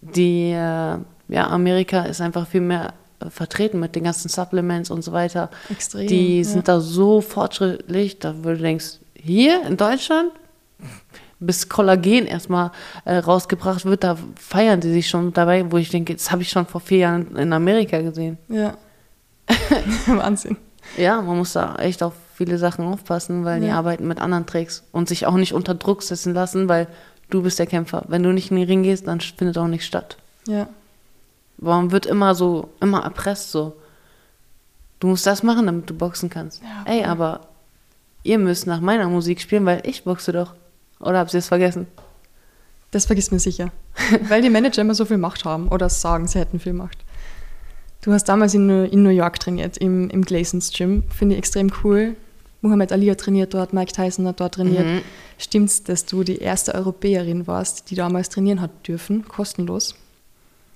[0.00, 2.94] die, äh, ja, Amerika ist einfach viel mehr
[3.28, 5.50] vertreten mit den ganzen Supplements und so weiter.
[5.70, 6.06] Extrem.
[6.06, 6.44] Die ja.
[6.44, 10.32] sind da so fortschrittlich, da wo du denkst, hier in Deutschland,
[11.38, 12.70] bis Kollagen erstmal
[13.04, 16.50] äh, rausgebracht wird, da feiern die sich schon dabei, wo ich denke, das habe ich
[16.50, 18.38] schon vor vier Jahren in Amerika gesehen.
[18.48, 18.76] Ja.
[20.06, 20.56] Wahnsinn.
[20.96, 23.68] Ja, man muss da echt auf viele Sachen aufpassen, weil ja.
[23.68, 26.88] die arbeiten mit anderen Tricks und sich auch nicht unter Druck setzen lassen, weil
[27.30, 28.04] du bist der Kämpfer.
[28.08, 30.16] Wenn du nicht in den Ring gehst, dann findet auch nichts statt.
[30.46, 30.68] Ja.
[31.58, 33.76] Warum wird immer so, immer erpresst so?
[35.00, 36.62] Du musst das machen, damit du boxen kannst.
[36.62, 36.98] Ja, okay.
[36.98, 37.40] Ey, aber
[38.22, 40.54] ihr müsst nach meiner Musik spielen, weil ich boxe doch.
[41.00, 41.86] Oder habt ihr es vergessen?
[42.90, 43.70] Das vergisst mir sicher.
[44.28, 46.98] weil die Manager immer so viel Macht haben oder sagen, sie hätten viel Macht.
[48.02, 51.04] Du hast damals in, in New York trainiert, im, im Glassons Gym.
[51.08, 52.16] Finde ich extrem cool.
[52.60, 54.84] Muhammad Ali hat trainiert dort, Mike Tyson hat dort trainiert.
[54.84, 55.00] Mhm.
[55.38, 59.94] Stimmt's, dass du die erste Europäerin warst, die damals trainieren hat dürfen, kostenlos?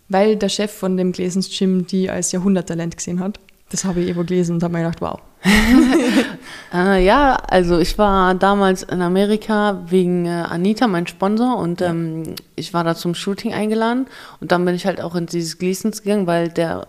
[0.09, 3.41] Weil der Chef von dem Glassons Gym die als Jahrhunderttalent gesehen hat.
[3.71, 5.19] Das habe ich irgendwo gelesen und habe mir gedacht, wow.
[6.73, 12.37] äh, ja, also ich war damals in Amerika wegen äh, Anita, mein Sponsor, und ähm,
[12.55, 14.07] ich war da zum Shooting eingeladen
[14.41, 16.87] und dann bin ich halt auch in dieses Gleasons gegangen, weil der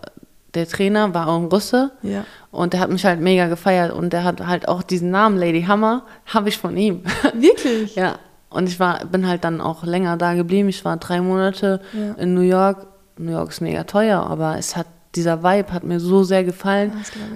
[0.54, 2.24] der Trainer war auch ein Russe ja.
[2.50, 5.62] und der hat mich halt mega gefeiert und der hat halt auch diesen Namen Lady
[5.62, 7.02] Hammer, habe ich von ihm.
[7.34, 7.94] Wirklich?
[7.94, 8.18] ja.
[8.50, 10.70] Und ich war, bin halt dann auch länger da geblieben.
[10.70, 12.14] Ich war drei Monate ja.
[12.14, 12.86] in New York.
[13.18, 16.92] New York ist mega teuer, aber es hat, dieser Vibe hat mir so sehr gefallen,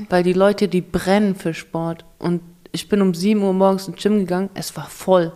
[0.08, 2.04] weil die Leute, die brennen für Sport.
[2.18, 2.40] Und
[2.70, 5.32] ich bin um 7 Uhr morgens ins Gym gegangen, es war voll.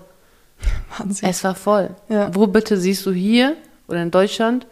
[0.99, 1.29] Wahnsinn.
[1.29, 1.91] Es war voll.
[2.09, 2.35] Ja.
[2.35, 3.57] Wo bitte siehst du hier
[3.89, 4.67] oder in Deutschland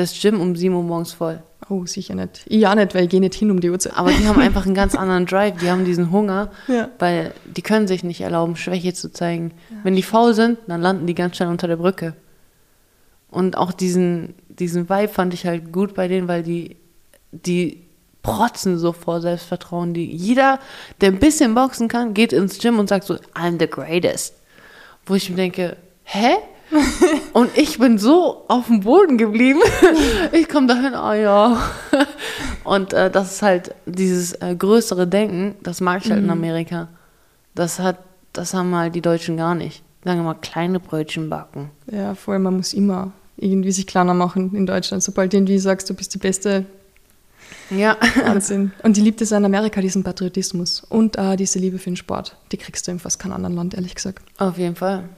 [0.00, 1.42] das Gym um 7 Uhr morgens voll?
[1.68, 2.42] Oh, sicher nicht.
[2.46, 3.96] Ich auch nicht, weil ich gehe nicht hin um die Uhrzeit.
[3.96, 6.88] Aber die haben einfach einen ganz anderen Drive, die haben diesen Hunger, ja.
[6.98, 9.52] weil die können sich nicht erlauben, Schwäche zu zeigen.
[9.70, 9.76] Ja.
[9.84, 12.14] Wenn die faul sind, dann landen die ganz schnell unter der Brücke.
[13.30, 16.76] Und auch diesen, diesen Vibe fand ich halt gut bei denen, weil die,
[17.30, 17.84] die
[18.22, 19.94] protzen so vor Selbstvertrauen.
[19.94, 20.58] Die, jeder,
[21.00, 24.34] der ein bisschen boxen kann, geht ins Gym und sagt so, I'm the greatest.
[25.06, 26.34] Wo ich mir denke, hä?
[27.32, 29.60] Und ich bin so auf dem Boden geblieben.
[30.32, 31.58] Ich komme dahin, oh ja.
[32.64, 36.26] Und äh, das ist halt dieses äh, größere Denken, das mag ich halt mhm.
[36.26, 36.88] in Amerika.
[37.54, 37.98] Das hat,
[38.32, 39.82] das haben halt die Deutschen gar nicht.
[40.04, 41.70] Sagen wir mal, kleine Brötchen backen.
[41.90, 45.02] Ja, vor allem, man muss immer irgendwie sich kleiner machen in Deutschland.
[45.02, 46.64] Sobald du irgendwie sagst, du bist die Beste.
[47.70, 47.96] Ja.
[48.24, 48.72] Wahnsinn.
[48.82, 52.36] Und die liebt es in Amerika, diesen Patriotismus und äh, diese Liebe für den Sport.
[52.52, 54.24] Die kriegst du in fast keinem anderen Land, ehrlich gesagt.
[54.38, 55.08] Auf jeden Fall.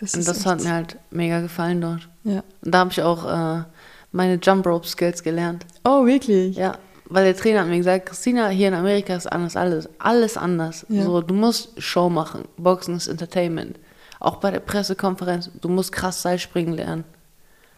[0.00, 2.08] Das und das hat mir halt mega gefallen dort.
[2.24, 2.42] Ja.
[2.62, 3.64] Und da habe ich auch äh,
[4.12, 5.66] meine Jump Rope Skills gelernt.
[5.84, 6.56] Oh, wirklich?
[6.56, 6.78] Ja,
[7.10, 10.86] weil der Trainer hat mir gesagt, Christina, hier in Amerika ist anders alles, alles anders.
[10.88, 11.02] Ja.
[11.02, 12.44] So, du musst Show machen.
[12.56, 13.78] Boxen ist Entertainment.
[14.20, 17.04] Auch bei der Pressekonferenz, du musst krass Seilspringen lernen.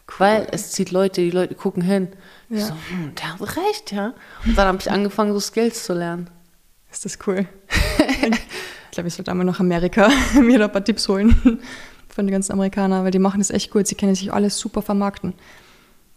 [0.07, 0.15] Cool.
[0.19, 2.09] Weil es zieht Leute, die Leute gucken hin.
[2.49, 2.57] Ja.
[2.57, 4.13] Ich so, hm, der hat recht, ja.
[4.45, 6.29] Und dann habe ich angefangen, so Skills zu lernen.
[6.91, 7.47] Ist das cool.
[8.29, 10.09] ich glaube, ich sollte einmal nach Amerika
[10.39, 11.59] mir da ein paar Tipps holen
[12.13, 13.87] von den ganzen Amerikanern, weil die machen das echt gut.
[13.87, 15.33] Sie können sich alles super vermarkten.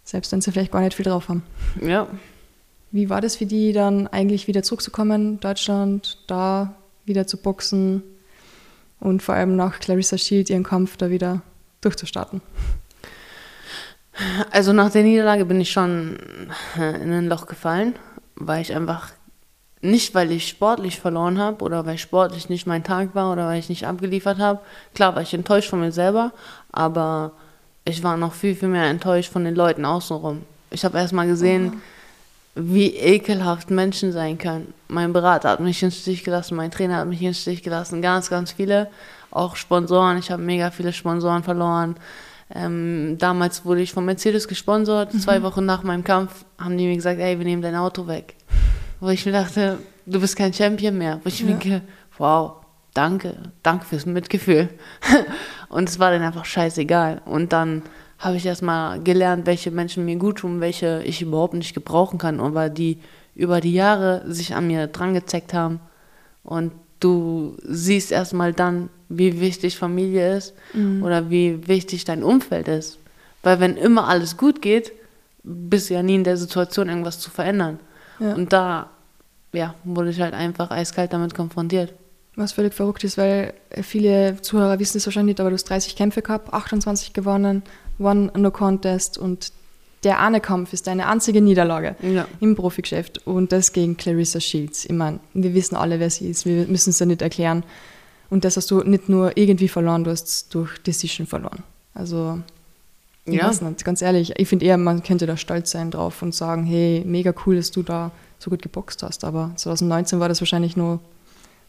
[0.05, 1.43] Selbst wenn sie vielleicht gar nicht viel drauf haben.
[1.81, 2.07] Ja.
[2.93, 6.75] Wie war das für die dann eigentlich wieder zurückzukommen, Deutschland, da
[7.05, 8.03] wieder zu boxen
[9.01, 11.43] und vor allem nach Clarissa Shield ihren Kampf da wieder
[11.81, 12.41] durchzustarten?
[14.51, 16.17] Also nach der Niederlage bin ich schon
[16.77, 17.95] in ein Loch gefallen,
[18.35, 19.13] weil ich einfach
[19.91, 23.59] nicht, weil ich sportlich verloren habe oder weil sportlich nicht mein Tag war oder weil
[23.59, 24.61] ich nicht abgeliefert habe.
[24.95, 26.33] Klar war ich enttäuscht von mir selber,
[26.73, 27.33] aber
[27.85, 30.43] ich war noch viel, viel mehr enttäuscht von den Leuten außenrum.
[30.71, 31.81] Ich habe erst mal gesehen, oh.
[32.57, 34.75] wie ekelhaft Menschen sein können.
[34.89, 38.29] Mein Berater hat mich ins Stich gelassen, mein Trainer hat mich ins Stich gelassen, ganz,
[38.29, 38.89] ganz viele.
[39.31, 41.97] Auch Sponsoren, ich habe mega viele Sponsoren verloren.
[42.55, 45.13] Ähm, damals wurde ich von Mercedes gesponsert.
[45.13, 45.21] Mhm.
[45.21, 48.37] Zwei Wochen nach meinem Kampf haben die mir gesagt, ey, wir nehmen dein Auto weg.
[49.01, 51.21] Wo ich mir dachte, du bist kein Champion mehr.
[51.23, 51.47] Wo ich ja.
[51.47, 51.83] denke,
[52.19, 52.53] wow,
[52.95, 54.69] danke, danke fürs Mitgefühl.
[55.69, 57.23] und es war dann einfach scheißegal.
[57.25, 57.83] Und dann
[58.19, 62.41] habe ich erstmal gelernt, welche Menschen mir gut tun, welche ich überhaupt nicht gebrauchen kann,
[62.41, 62.99] aber die
[63.35, 65.81] über die Jahre sich an mir dran gezeckt haben.
[66.43, 71.03] Und du siehst erstmal dann, wie wichtig Familie ist mhm.
[71.03, 72.99] oder wie wichtig dein Umfeld ist.
[73.43, 74.93] Weil wenn immer alles gut geht,
[75.43, 77.79] bist du ja nie in der Situation, irgendwas zu verändern.
[78.19, 78.35] Ja.
[78.35, 78.91] Und da
[79.53, 81.95] ja, wurde ich halt einfach eiskalt damit konfrontiert.
[82.37, 85.97] Was völlig verrückt ist, weil viele Zuhörer wissen es wahrscheinlich nicht, aber du hast 30
[85.97, 87.63] Kämpfe gehabt, 28 gewonnen,
[87.99, 89.53] One No Contest und
[90.05, 92.29] der eine Kampf ist deine einzige Niederlage ja.
[92.41, 94.85] im Profigeschäft und das gegen Clarissa Shields.
[94.85, 97.65] Ich meine, wir wissen alle, wer sie ist, wir müssen es ja nicht erklären.
[98.29, 101.63] Und das hast du nicht nur irgendwie verloren, du hast es durch Decision verloren.
[101.95, 102.41] Also,
[103.35, 103.49] ja.
[103.49, 106.65] weiß nicht, ganz ehrlich, ich finde eher, man könnte da stolz sein drauf und sagen,
[106.65, 109.25] hey, mega cool, dass du da so gut geboxt hast.
[109.25, 111.01] Aber 2019 war das wahrscheinlich nur,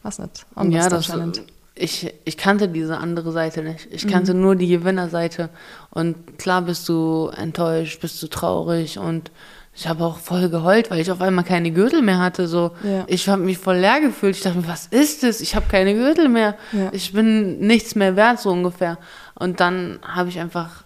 [0.02, 1.42] weiß nicht, anders ja, das, anscheinend.
[1.74, 3.88] Ich, ich kannte diese andere Seite nicht.
[3.90, 4.10] Ich mhm.
[4.10, 5.48] kannte nur die Gewinnerseite.
[5.90, 9.30] Und klar bist du enttäuscht, bist du traurig und
[9.78, 12.48] ich habe auch voll geheult, weil ich auf einmal keine Gürtel mehr hatte.
[12.48, 13.04] So, ja.
[13.06, 14.34] ich habe mich voll leer gefühlt.
[14.34, 15.40] Ich dachte mir, was ist das?
[15.40, 16.56] Ich habe keine Gürtel mehr.
[16.72, 16.88] Ja.
[16.90, 18.98] Ich bin nichts mehr wert, so ungefähr.
[19.36, 20.82] Und dann habe ich einfach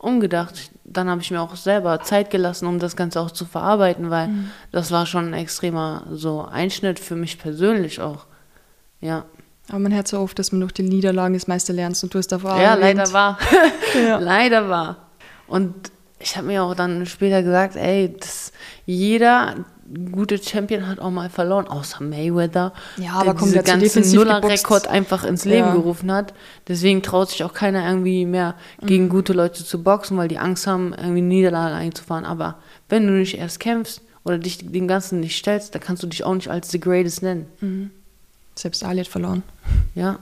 [0.00, 0.70] umgedacht.
[0.84, 4.28] Dann habe ich mir auch selber Zeit gelassen, um das Ganze auch zu verarbeiten, weil
[4.28, 4.50] mhm.
[4.72, 8.26] das war schon ein extremer so Einschnitt für mich persönlich auch.
[9.00, 9.24] Ja.
[9.68, 12.18] Aber man hört so oft, dass man durch die Niederlagen das meiste lernt und du
[12.18, 13.38] hast davor Ja, leider war.
[13.94, 14.18] ja.
[14.18, 14.96] Leider war.
[15.46, 15.74] Und
[16.18, 18.52] ich habe mir auch dann später gesagt, ey, das,
[18.86, 19.56] jeder
[20.12, 25.24] gute Champion hat auch mal verloren, außer Mayweather, ja, aber der diese ganzen Nuller-Rekord einfach
[25.24, 25.74] ins Leben ja.
[25.74, 26.34] gerufen hat.
[26.68, 29.10] Deswegen traut sich auch keiner irgendwie mehr gegen mhm.
[29.10, 32.24] gute Leute zu boxen, weil die Angst haben, irgendwie Niederlage einzufahren.
[32.24, 32.56] Aber
[32.88, 36.24] wenn du nicht erst kämpfst oder dich dem Ganzen nicht stellst, dann kannst du dich
[36.24, 37.46] auch nicht als the greatest nennen.
[37.60, 37.90] Mhm.
[38.54, 39.42] Selbst Ali hat verloren.
[39.94, 40.18] Ja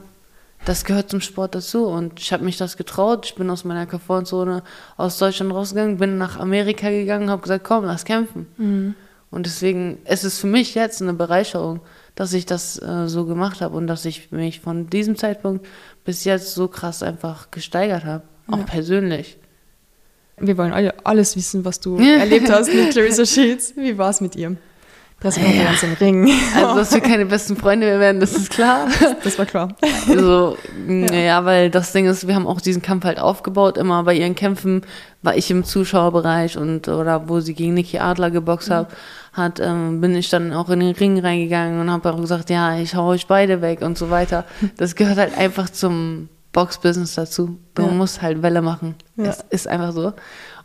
[0.65, 1.85] das gehört zum Sport dazu.
[1.85, 3.25] Und ich habe mich das getraut.
[3.25, 4.63] Ich bin aus meiner Komfortzone
[4.97, 8.47] aus Deutschland rausgegangen, bin nach Amerika gegangen, habe gesagt, komm, lass kämpfen.
[8.57, 8.95] Mhm.
[9.31, 11.81] Und deswegen ist es für mich jetzt eine Bereicherung,
[12.15, 15.67] dass ich das äh, so gemacht habe und dass ich mich von diesem Zeitpunkt
[16.03, 18.63] bis jetzt so krass einfach gesteigert habe, auch ja.
[18.63, 19.37] persönlich.
[20.37, 23.75] Wir wollen alle alles wissen, was du erlebt hast mit Clarissa Shields.
[23.75, 24.55] Wie war es mit ihr?
[25.19, 25.87] Pressekonferenz ja.
[25.89, 26.31] im Ring.
[26.55, 28.87] Also, dass wir keine besten Freunde mehr werden, das ist klar.
[29.23, 29.69] Das war klar.
[30.07, 30.57] Also,
[30.87, 31.13] ja.
[31.13, 33.77] ja, weil das Ding ist, wir haben auch diesen Kampf halt aufgebaut.
[33.77, 34.83] Immer bei ihren Kämpfen
[35.21, 38.73] war ich im Zuschauerbereich und oder wo sie gegen Niki Adler geboxt mhm.
[38.73, 38.87] hat,
[39.33, 42.77] hat ähm, bin ich dann auch in den Ring reingegangen und habe auch gesagt, ja,
[42.77, 44.45] ich hau euch beide weg und so weiter.
[44.77, 47.59] Das gehört halt einfach zum Box-Business dazu.
[47.75, 47.89] Du ja.
[47.89, 48.95] musst halt Welle machen.
[49.17, 50.13] Es ist einfach so.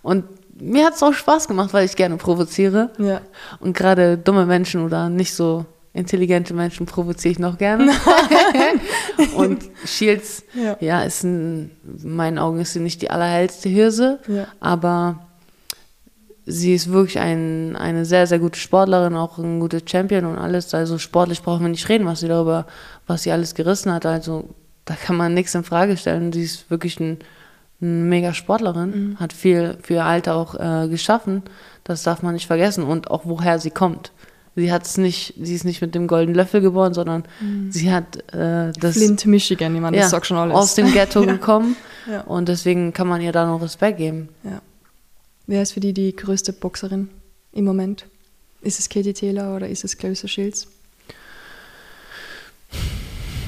[0.02, 0.24] Und
[0.59, 2.90] mir hat es auch Spaß gemacht, weil ich gerne provoziere.
[2.98, 3.20] Ja.
[3.61, 7.92] Und gerade dumme Menschen oder nicht so intelligente Menschen provoziere ich noch gerne.
[9.36, 11.70] und Shields, ja, ja ist in
[12.02, 14.48] meinen Augen ist sie nicht die allerhellste Hirse, ja.
[14.61, 15.20] aber
[16.46, 20.74] sie ist wirklich ein, eine sehr, sehr gute Sportlerin, auch ein guter Champion und alles.
[20.74, 22.66] Also sportlich brauchen wir nicht reden, was sie darüber,
[23.07, 24.05] was sie alles gerissen hat.
[24.05, 24.50] Also
[24.84, 26.32] da kann man nichts in Frage stellen.
[26.32, 27.18] Sie ist wirklich ein
[27.85, 29.20] mega Sportlerin, mhm.
[29.20, 31.43] hat viel für ihr Alter auch äh, geschaffen.
[31.85, 32.85] Das darf man nicht vergessen.
[32.85, 34.12] Und auch woher sie kommt.
[34.57, 37.72] Sie hat es nicht, sie ist nicht mit dem goldenen Löffel geboren, sondern mhm.
[37.72, 38.97] sie hat äh, das.
[38.97, 40.55] Flint, Michigan, jemand, ja, das sagt schon alles.
[40.55, 41.32] Aus dem Ghetto ja.
[41.32, 41.76] gekommen.
[42.09, 42.20] Ja.
[42.22, 44.28] Und deswegen kann man ihr da noch Respekt geben.
[44.45, 44.61] Ja.
[45.47, 47.11] Wer ist für die die größte Boxerin
[47.53, 48.07] im Moment?
[48.62, 50.68] Ist es Katie Taylor oder ist es Clarissa Shields?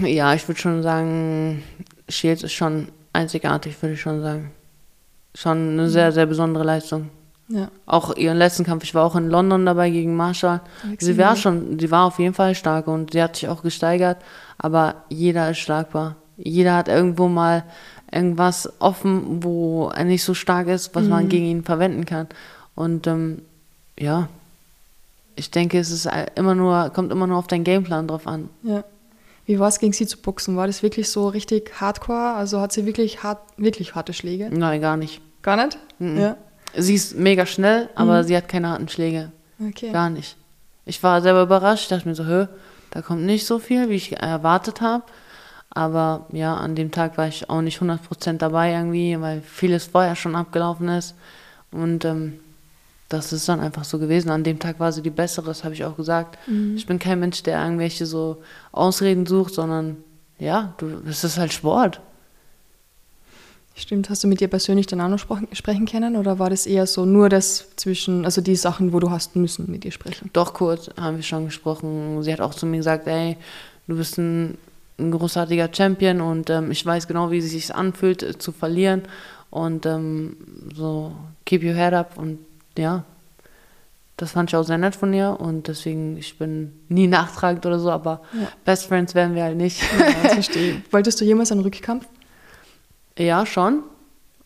[0.03, 1.63] Ja, ich würde schon sagen,
[2.09, 4.53] Shields ist schon einzigartig, würde ich schon sagen.
[5.35, 7.11] Schon eine sehr, sehr besondere Leistung.
[7.49, 7.69] Ja.
[7.85, 10.61] Auch ihren letzten Kampf, ich war auch in London dabei gegen Marshall.
[10.99, 14.19] Sie war schon, sie war auf jeden Fall stark und sie hat sich auch gesteigert,
[14.59, 16.17] aber jeder ist schlagbar.
[16.37, 17.65] Jeder hat irgendwo mal
[18.11, 21.11] irgendwas offen, wo er nicht so stark ist, was mhm.
[21.11, 22.27] man gegen ihn verwenden kann.
[22.75, 23.43] Und ähm,
[23.99, 24.29] ja,
[25.37, 28.49] ich denke, es ist immer nur, kommt immer nur auf deinen Gameplan drauf an.
[28.63, 28.85] Ja.
[29.47, 30.57] Wie war es gegen sie zu boxen?
[30.57, 32.35] War das wirklich so richtig hardcore?
[32.35, 34.51] Also hat sie wirklich hart, wirklich harte Schläge?
[34.51, 35.21] Nein, gar nicht.
[35.43, 35.79] Gar nicht?
[35.99, 36.19] Mhm.
[36.19, 36.37] Ja.
[36.77, 38.27] Sie ist mega schnell, aber mhm.
[38.27, 39.31] sie hat keine harten Schläge.
[39.61, 39.93] Okay.
[39.93, 40.37] Gar nicht.
[40.85, 41.85] Ich war selber überrascht.
[41.85, 42.47] Ich dachte mir so, hö,
[42.91, 45.05] da kommt nicht so viel, wie ich erwartet habe.
[45.71, 50.17] Aber ja, an dem Tag war ich auch nicht 100% dabei irgendwie, weil vieles vorher
[50.17, 51.15] schon abgelaufen ist.
[51.71, 52.41] Und ähm,
[53.09, 54.31] das ist dann einfach so gewesen.
[54.31, 56.39] An dem Tag war sie die bessere, das habe ich auch gesagt.
[56.49, 56.77] Mhm.
[56.77, 58.43] Ich bin kein Mensch, der irgendwelche so
[58.73, 59.99] Ausreden sucht, sondern
[60.39, 60.75] ja,
[61.09, 62.01] es ist halt Sport.
[63.79, 65.19] Stimmt, hast du mit ihr persönlich dann auch noch
[65.53, 69.11] sprechen können oder war das eher so nur das zwischen, also die Sachen, wo du
[69.11, 70.31] hast müssen mit ihr sprechen?
[70.33, 72.23] Doch, kurz haben wir schon gesprochen.
[72.23, 73.37] Sie hat auch zu mir gesagt, ey,
[73.87, 74.57] du bist ein,
[74.99, 79.03] ein großartiger Champion und ähm, ich weiß genau, wie es sich anfühlt, äh, zu verlieren
[79.51, 80.39] und ähm,
[80.75, 81.13] so,
[81.45, 82.39] keep your head up und
[82.79, 83.05] ja,
[84.17, 87.79] das fand ich auch sehr nett von ihr und deswegen, ich bin nie nachtragend oder
[87.79, 88.49] so, aber ja.
[88.65, 89.83] Best Friends werden wir halt nicht.
[89.99, 90.83] Ja, verstehe.
[90.91, 92.07] Wolltest du jemals einen Rückkampf?
[93.19, 93.83] Ja, schon.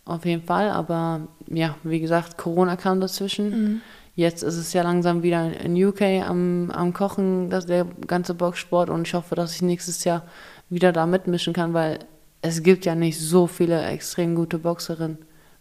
[0.04, 0.70] Auf jeden Fall.
[0.70, 3.50] Aber ja, wie gesagt, Corona kam dazwischen.
[3.50, 3.80] Mhm.
[4.16, 8.90] Jetzt ist es ja langsam wieder in UK am, am Kochen, das, der ganze Boxsport.
[8.90, 10.24] Und ich hoffe, dass ich nächstes Jahr
[10.68, 12.00] wieder da mitmischen kann, weil
[12.42, 15.18] es gibt ja nicht so viele extrem gute Boxerinnen.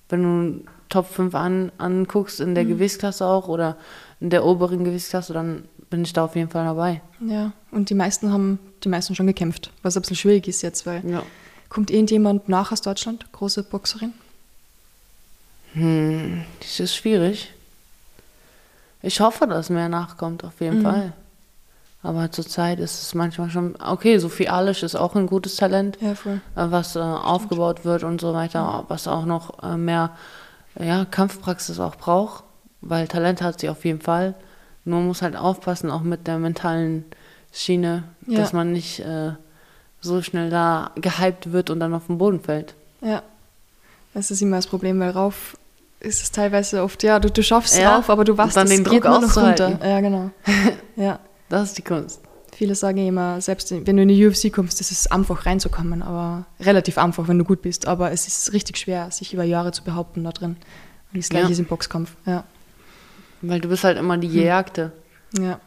[0.07, 2.69] Wenn du Top 5 an, anguckst, in der mhm.
[2.69, 3.77] Gewichtsklasse auch oder
[4.19, 7.01] in der oberen Gewichtsklasse, dann bin ich da auf jeden Fall dabei.
[7.21, 10.85] Ja, und die meisten haben die meisten schon gekämpft, was ein bisschen schwierig ist jetzt,
[10.85, 11.23] weil ja.
[11.69, 13.31] Kommt irgendjemand nach aus Deutschland?
[13.31, 14.13] Große Boxerin?
[15.73, 17.53] Hm, das ist schwierig.
[19.03, 20.83] Ich hoffe, dass mehr nachkommt, auf jeden mhm.
[20.83, 21.13] Fall.
[22.01, 26.15] Aber zurzeit ist es manchmal schon, okay, Sophie Alisch ist auch ein gutes Talent, ja,
[26.55, 28.85] was äh, aufgebaut wird und so weiter, ja.
[28.87, 30.15] was auch noch äh, mehr
[30.80, 32.43] ja, Kampfpraxis auch braucht,
[32.82, 34.34] weil Talent hat sie auf jeden Fall.
[34.86, 37.05] Nur muss halt aufpassen, auch mit der mentalen
[37.51, 38.39] Schiene, ja.
[38.39, 39.32] dass man nicht äh,
[40.01, 42.73] so schnell da gehypt wird und dann auf den Boden fällt.
[43.01, 43.21] Ja,
[44.13, 45.57] das ist immer das Problem, weil rauf
[45.99, 48.69] ist es teilweise oft, ja, du, du schaffst es ja, rauf, aber du weißt, dann
[48.69, 49.77] den Druck auch noch runter.
[49.84, 50.32] Ja, genau.
[50.95, 51.19] ja.
[51.49, 52.21] Das ist die Kunst.
[52.60, 56.45] Viele sagen immer, selbst wenn du in die UFC kommst, ist es einfach reinzukommen, aber
[56.60, 57.88] relativ einfach, wenn du gut bist.
[57.88, 60.57] Aber es ist richtig schwer, sich über Jahre zu behaupten da drin.
[61.14, 61.51] Und das gleiche ja.
[61.51, 62.43] ist im Boxkampf, ja.
[63.41, 64.34] Weil du bist halt immer die hm.
[64.34, 64.91] Gejagte.
[65.39, 65.62] Ja.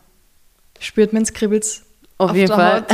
[0.81, 1.81] Spürt man es, kribbelt
[2.19, 2.85] Auf, auf jeden Fall.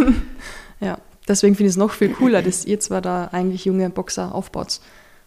[0.80, 0.96] Ja,
[1.28, 4.80] deswegen finde ich es noch viel cooler, dass ihr zwar da eigentlich junge Boxer aufbaut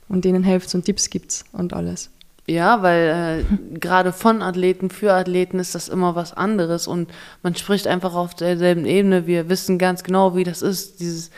[0.08, 2.10] und denen helft und Tipps gibt und alles.
[2.50, 7.12] Ja, weil äh, gerade von Athleten für Athleten ist das immer was anderes und
[7.44, 9.28] man spricht einfach auf derselben Ebene.
[9.28, 11.30] Wir wissen ganz genau, wie das ist, dieses,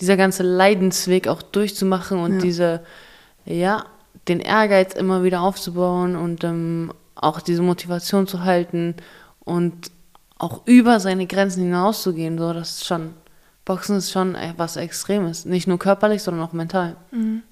[0.00, 2.40] dieser ganze Leidensweg auch durchzumachen und ja.
[2.40, 2.80] diese,
[3.44, 3.84] ja,
[4.28, 8.94] den Ehrgeiz immer wieder aufzubauen und ähm, auch diese Motivation zu halten
[9.40, 9.90] und
[10.38, 12.38] auch über seine Grenzen hinauszugehen.
[12.38, 13.14] So, das ist schon
[13.64, 15.46] Boxen ist schon was Extremes.
[15.46, 16.96] Nicht nur körperlich, sondern auch mental.
[17.10, 17.42] Mhm.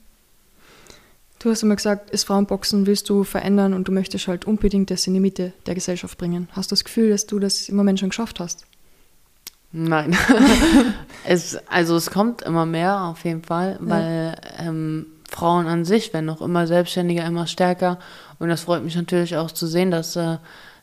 [1.38, 5.06] Du hast immer gesagt, ist Frauenboxen willst du verändern und du möchtest halt unbedingt das
[5.06, 6.48] in die Mitte der Gesellschaft bringen.
[6.52, 8.66] Hast du das Gefühl, dass du das im Moment schon geschafft hast?
[9.70, 10.16] Nein.
[11.24, 14.66] es, also es kommt immer mehr auf jeden Fall, weil ja.
[14.66, 17.98] ähm, Frauen an sich werden noch immer selbstständiger, immer stärker.
[18.38, 20.38] Und das freut mich natürlich auch zu sehen, dass äh,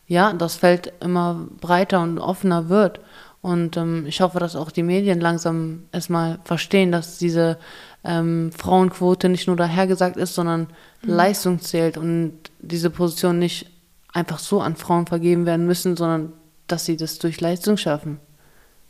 [0.06, 3.00] ja, das Feld immer breiter und offener wird.
[3.42, 7.58] Und ähm, ich hoffe, dass auch die Medien langsam erstmal verstehen, dass diese
[8.04, 10.68] ähm, Frauenquote nicht nur dahergesagt ist, sondern
[11.02, 11.10] mhm.
[11.10, 13.70] Leistung zählt und diese Position nicht
[14.12, 16.32] einfach so an Frauen vergeben werden müssen, sondern
[16.66, 18.18] dass sie das durch Leistung schaffen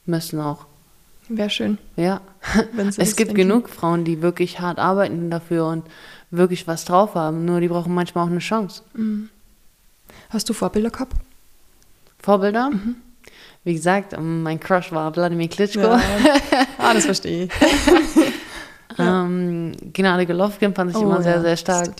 [0.06, 0.66] müssen auch.
[1.28, 1.78] Wäre schön.
[1.96, 2.20] Ja.
[2.96, 5.84] es gibt genug Frauen, die wirklich hart arbeiten dafür und
[6.30, 7.44] wirklich was drauf haben.
[7.44, 8.82] Nur die brauchen manchmal auch eine Chance.
[8.94, 9.30] Mhm.
[10.30, 11.16] Hast du Vorbilder gehabt?
[12.18, 12.70] Vorbilder?
[12.70, 12.96] Mhm.
[13.64, 15.80] Wie gesagt, ähm, mein Crush war Wladimir Klitschko.
[15.80, 16.00] Ja.
[16.78, 17.50] Ah, das verstehe ich.
[18.98, 21.40] ähm, Gnade Golovkin fand ich oh, immer sehr, ja.
[21.40, 21.90] sehr stark.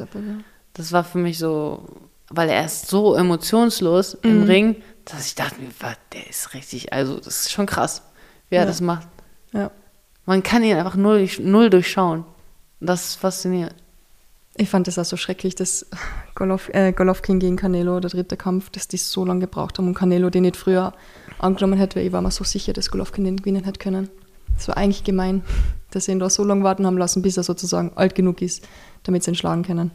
[0.75, 1.83] Das war für mich so,
[2.31, 4.31] weil er ist so emotionslos mhm.
[4.31, 5.71] im Ring, dass ich dachte mir,
[6.13, 8.03] der ist richtig, also das ist schon krass,
[8.49, 8.67] wie er ja.
[8.67, 9.09] das macht.
[9.53, 9.73] Ja.
[10.25, 12.25] Man kann ihn einfach null, null durchschauen.
[12.81, 13.75] Das ist faszinierend.
[14.59, 15.87] Ich fand das auch so schrecklich, dass
[16.35, 19.95] Golov, äh, Golovkin gegen Canelo, der dritte Kampf, dass die so lange gebraucht haben und
[19.95, 20.95] Canelo den nicht früher
[21.39, 24.09] angenommen hätte, weil ich war mir so sicher, dass Golovkin den gewinnen hätte können.
[24.57, 25.43] Das war eigentlich gemein,
[25.91, 28.67] dass sie ihn da so lange warten haben lassen, bis er sozusagen alt genug ist,
[29.03, 29.91] damit sie ihn schlagen können.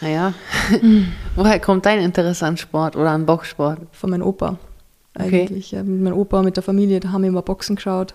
[0.00, 0.32] Naja,
[1.36, 3.80] woher kommt dein Interesse an Sport oder an Boxsport?
[3.92, 4.58] Von meinem Opa.
[5.14, 5.68] Eigentlich.
[5.68, 5.76] Okay.
[5.76, 8.14] Ja, mit meinem Opa, mit der Familie, da haben wir immer Boxen geschaut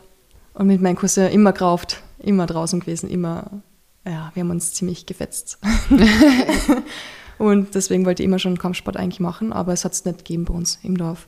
[0.54, 3.62] und mit meinem Cousin immer gerauft, immer draußen gewesen, immer,
[4.06, 5.60] ja, wir haben uns ziemlich gefetzt.
[7.38, 10.46] und deswegen wollte ich immer schon Kampfsport eigentlich machen, aber es hat es nicht gegeben
[10.46, 11.28] bei uns im Dorf.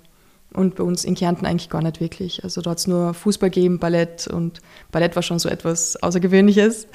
[0.53, 2.43] Und bei uns in Kärnten eigentlich gar nicht wirklich.
[2.43, 4.61] Also da hat es nur Fußball gegeben, Ballett und
[4.91, 6.87] Ballett war schon so etwas Außergewöhnliches.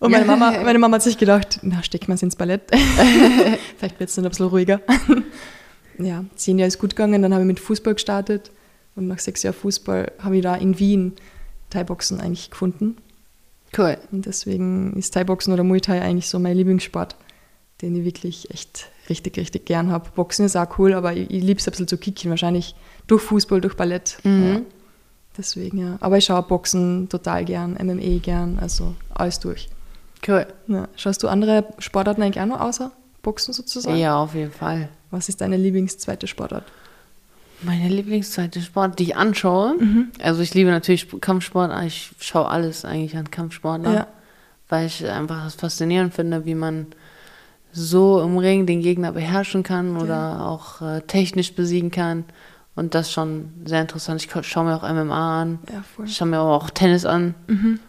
[0.00, 2.62] Und meine Mama, meine Mama hat sich gedacht, na, stecken wir es ins Ballett.
[3.78, 4.80] Vielleicht wird es dann ein bisschen ruhiger.
[5.98, 8.50] ja, zehn Jahre ist gut gegangen, dann habe ich mit Fußball gestartet
[8.96, 11.14] und nach sechs Jahren Fußball habe ich da in Wien
[11.70, 12.96] Thai-Boxen eigentlich gefunden.
[13.76, 13.98] Cool.
[14.10, 17.16] Und deswegen ist Thai-Boxen oder Muay Thai eigentlich so mein Lieblingssport,
[17.82, 20.10] den ich wirklich echt richtig, richtig gern habe.
[20.14, 22.74] Boxen ist auch cool, aber ich, ich liebe es ein bisschen zu kicken, wahrscheinlich
[23.06, 24.18] durch Fußball, durch Ballett.
[24.24, 24.44] Mhm.
[24.44, 24.60] Ja.
[25.36, 25.96] Deswegen, ja.
[26.00, 29.68] Aber ich schaue Boxen total gern, MMA gern, also alles durch.
[30.26, 30.46] Cool.
[30.66, 30.88] Ja.
[30.96, 32.90] Schaust du andere Sportarten eigentlich auch noch außer
[33.22, 33.96] Boxen sozusagen?
[33.96, 34.88] Ja, auf jeden Fall.
[35.10, 36.64] Was ist deine Lieblingszweite Sportart?
[37.62, 39.74] Meine Lieblingszweite Sport, die ich anschaue.
[39.78, 40.08] Mhm.
[40.22, 44.06] Also ich liebe natürlich Kampfsport, ich schaue alles eigentlich an Kampfsport, ja.
[44.68, 46.86] weil ich einfach das faszinierend finde, wie man
[47.72, 50.46] so im Ring den Gegner beherrschen kann oder ja.
[50.46, 52.24] auch äh, technisch besiegen kann.
[52.74, 54.24] Und das ist schon sehr interessant.
[54.24, 55.58] Ich schaue mir auch MMA an.
[55.70, 56.04] Ja.
[56.04, 57.34] Ich schaue mir aber auch Tennis an.
[57.46, 57.80] Mhm.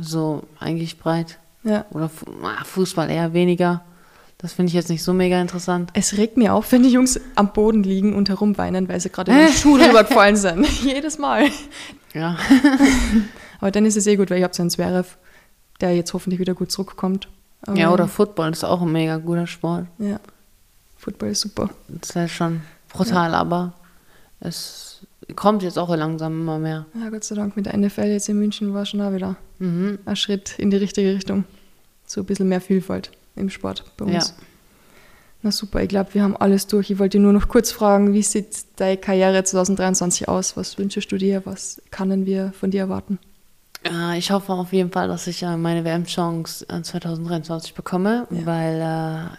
[0.00, 1.38] So eigentlich breit.
[1.64, 1.84] Ja.
[1.90, 2.08] Oder
[2.64, 3.82] Fußball eher weniger.
[4.42, 5.90] Das finde ich jetzt nicht so mega interessant.
[5.94, 9.30] Es regt mir auf, wenn die Jungs am Boden liegen und herumweinen, weil sie gerade
[9.30, 10.66] in den Schuh rübergefallen sind.
[10.82, 11.48] Jedes Mal.
[12.12, 12.36] Ja.
[13.60, 15.16] Aber dann ist es eh gut, weil ich habe so einen Zverev,
[15.80, 17.28] der jetzt hoffentlich wieder gut zurückkommt.
[17.64, 19.86] Aber ja, oder Football ist auch ein mega guter Sport.
[19.98, 20.18] Ja.
[20.98, 21.70] Football ist super.
[21.86, 23.38] Das ist halt schon brutal, ja.
[23.38, 23.72] aber
[24.40, 26.86] es kommt jetzt auch langsam immer mehr.
[27.00, 27.54] Ja, Gott sei Dank.
[27.54, 30.00] Mit der NFL jetzt in München war schon auch wieder mhm.
[30.04, 31.44] ein Schritt in die richtige Richtung.
[32.06, 34.28] So ein bisschen mehr Vielfalt im Sport bei uns.
[34.28, 34.44] Ja.
[35.44, 36.90] Na super, ich glaube, wir haben alles durch.
[36.90, 40.56] Ich wollte nur noch kurz fragen, wie sieht deine Karriere 2023 aus?
[40.56, 41.42] Was wünschst du dir?
[41.44, 43.18] Was können wir von dir erwarten?
[44.16, 48.46] Ich hoffe auf jeden Fall, dass ich äh, meine WM-Chance 2023 bekomme, ja.
[48.46, 49.36] weil äh,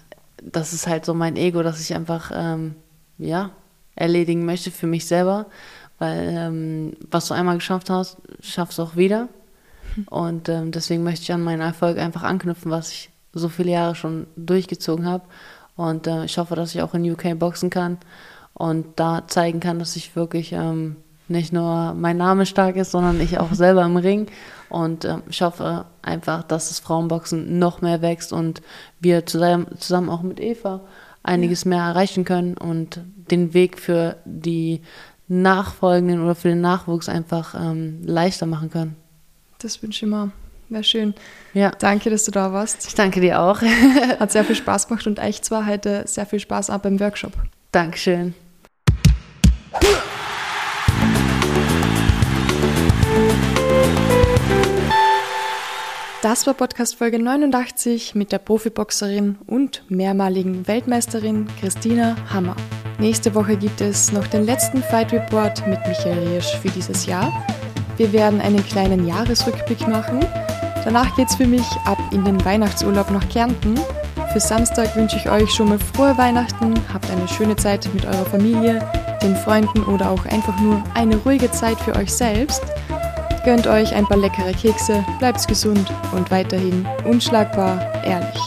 [0.52, 2.76] das ist halt so mein Ego, dass ich einfach ähm,
[3.18, 3.52] ja,
[3.96, 5.46] erledigen möchte für mich selber,
[5.98, 9.30] weil ähm, was du einmal geschafft hast, schaffst du auch wieder.
[9.96, 10.08] Hm.
[10.10, 13.96] Und ähm, deswegen möchte ich an meinen Erfolg einfach anknüpfen, was ich so viele Jahre
[13.96, 15.24] schon durchgezogen habe.
[15.76, 17.98] Und äh, ich hoffe, dass ich auch in UK boxen kann
[18.54, 23.20] und da zeigen kann, dass ich wirklich ähm, nicht nur mein Name stark ist, sondern
[23.20, 24.28] ich auch selber im Ring.
[24.70, 28.62] Und äh, ich hoffe einfach, dass das Frauenboxen noch mehr wächst und
[29.00, 30.82] wir zusammen, zusammen auch mit Eva
[31.24, 31.70] einiges ja.
[31.70, 33.00] mehr erreichen können und
[33.32, 34.82] den Weg für die
[35.28, 38.96] Nachfolgenden oder für den Nachwuchs einfach ähm, leichter machen können.
[39.60, 40.32] Das wünsche ich mir.
[40.74, 41.14] Wäre schön.
[41.54, 41.72] Ja.
[41.78, 42.88] Danke, dass du da warst.
[42.88, 43.62] Ich danke dir auch.
[44.20, 47.34] Hat sehr viel Spaß gemacht und echt zwar heute sehr viel Spaß auch beim Workshop.
[47.72, 48.34] Dankeschön.
[56.24, 62.56] Das war Podcast Folge 89 mit der Profiboxerin und mehrmaligen Weltmeisterin Christina Hammer.
[62.98, 67.32] Nächste Woche gibt es noch den letzten Fight Report mit Michael Riesch für dieses Jahr.
[67.98, 70.26] Wir werden einen kleinen Jahresrückblick machen
[70.86, 73.76] Danach geht's für mich ab in den Weihnachtsurlaub nach Kärnten.
[74.34, 78.26] Für Samstag wünsche ich euch schon mal frohe Weihnachten, habt eine schöne Zeit mit eurer
[78.26, 78.80] Familie,
[79.22, 82.64] den Freunden oder auch einfach nur eine ruhige Zeit für euch selbst.
[83.46, 88.40] Gönnt euch ein paar leckere Kekse, bleibt gesund und weiterhin unschlagbar ehrlich.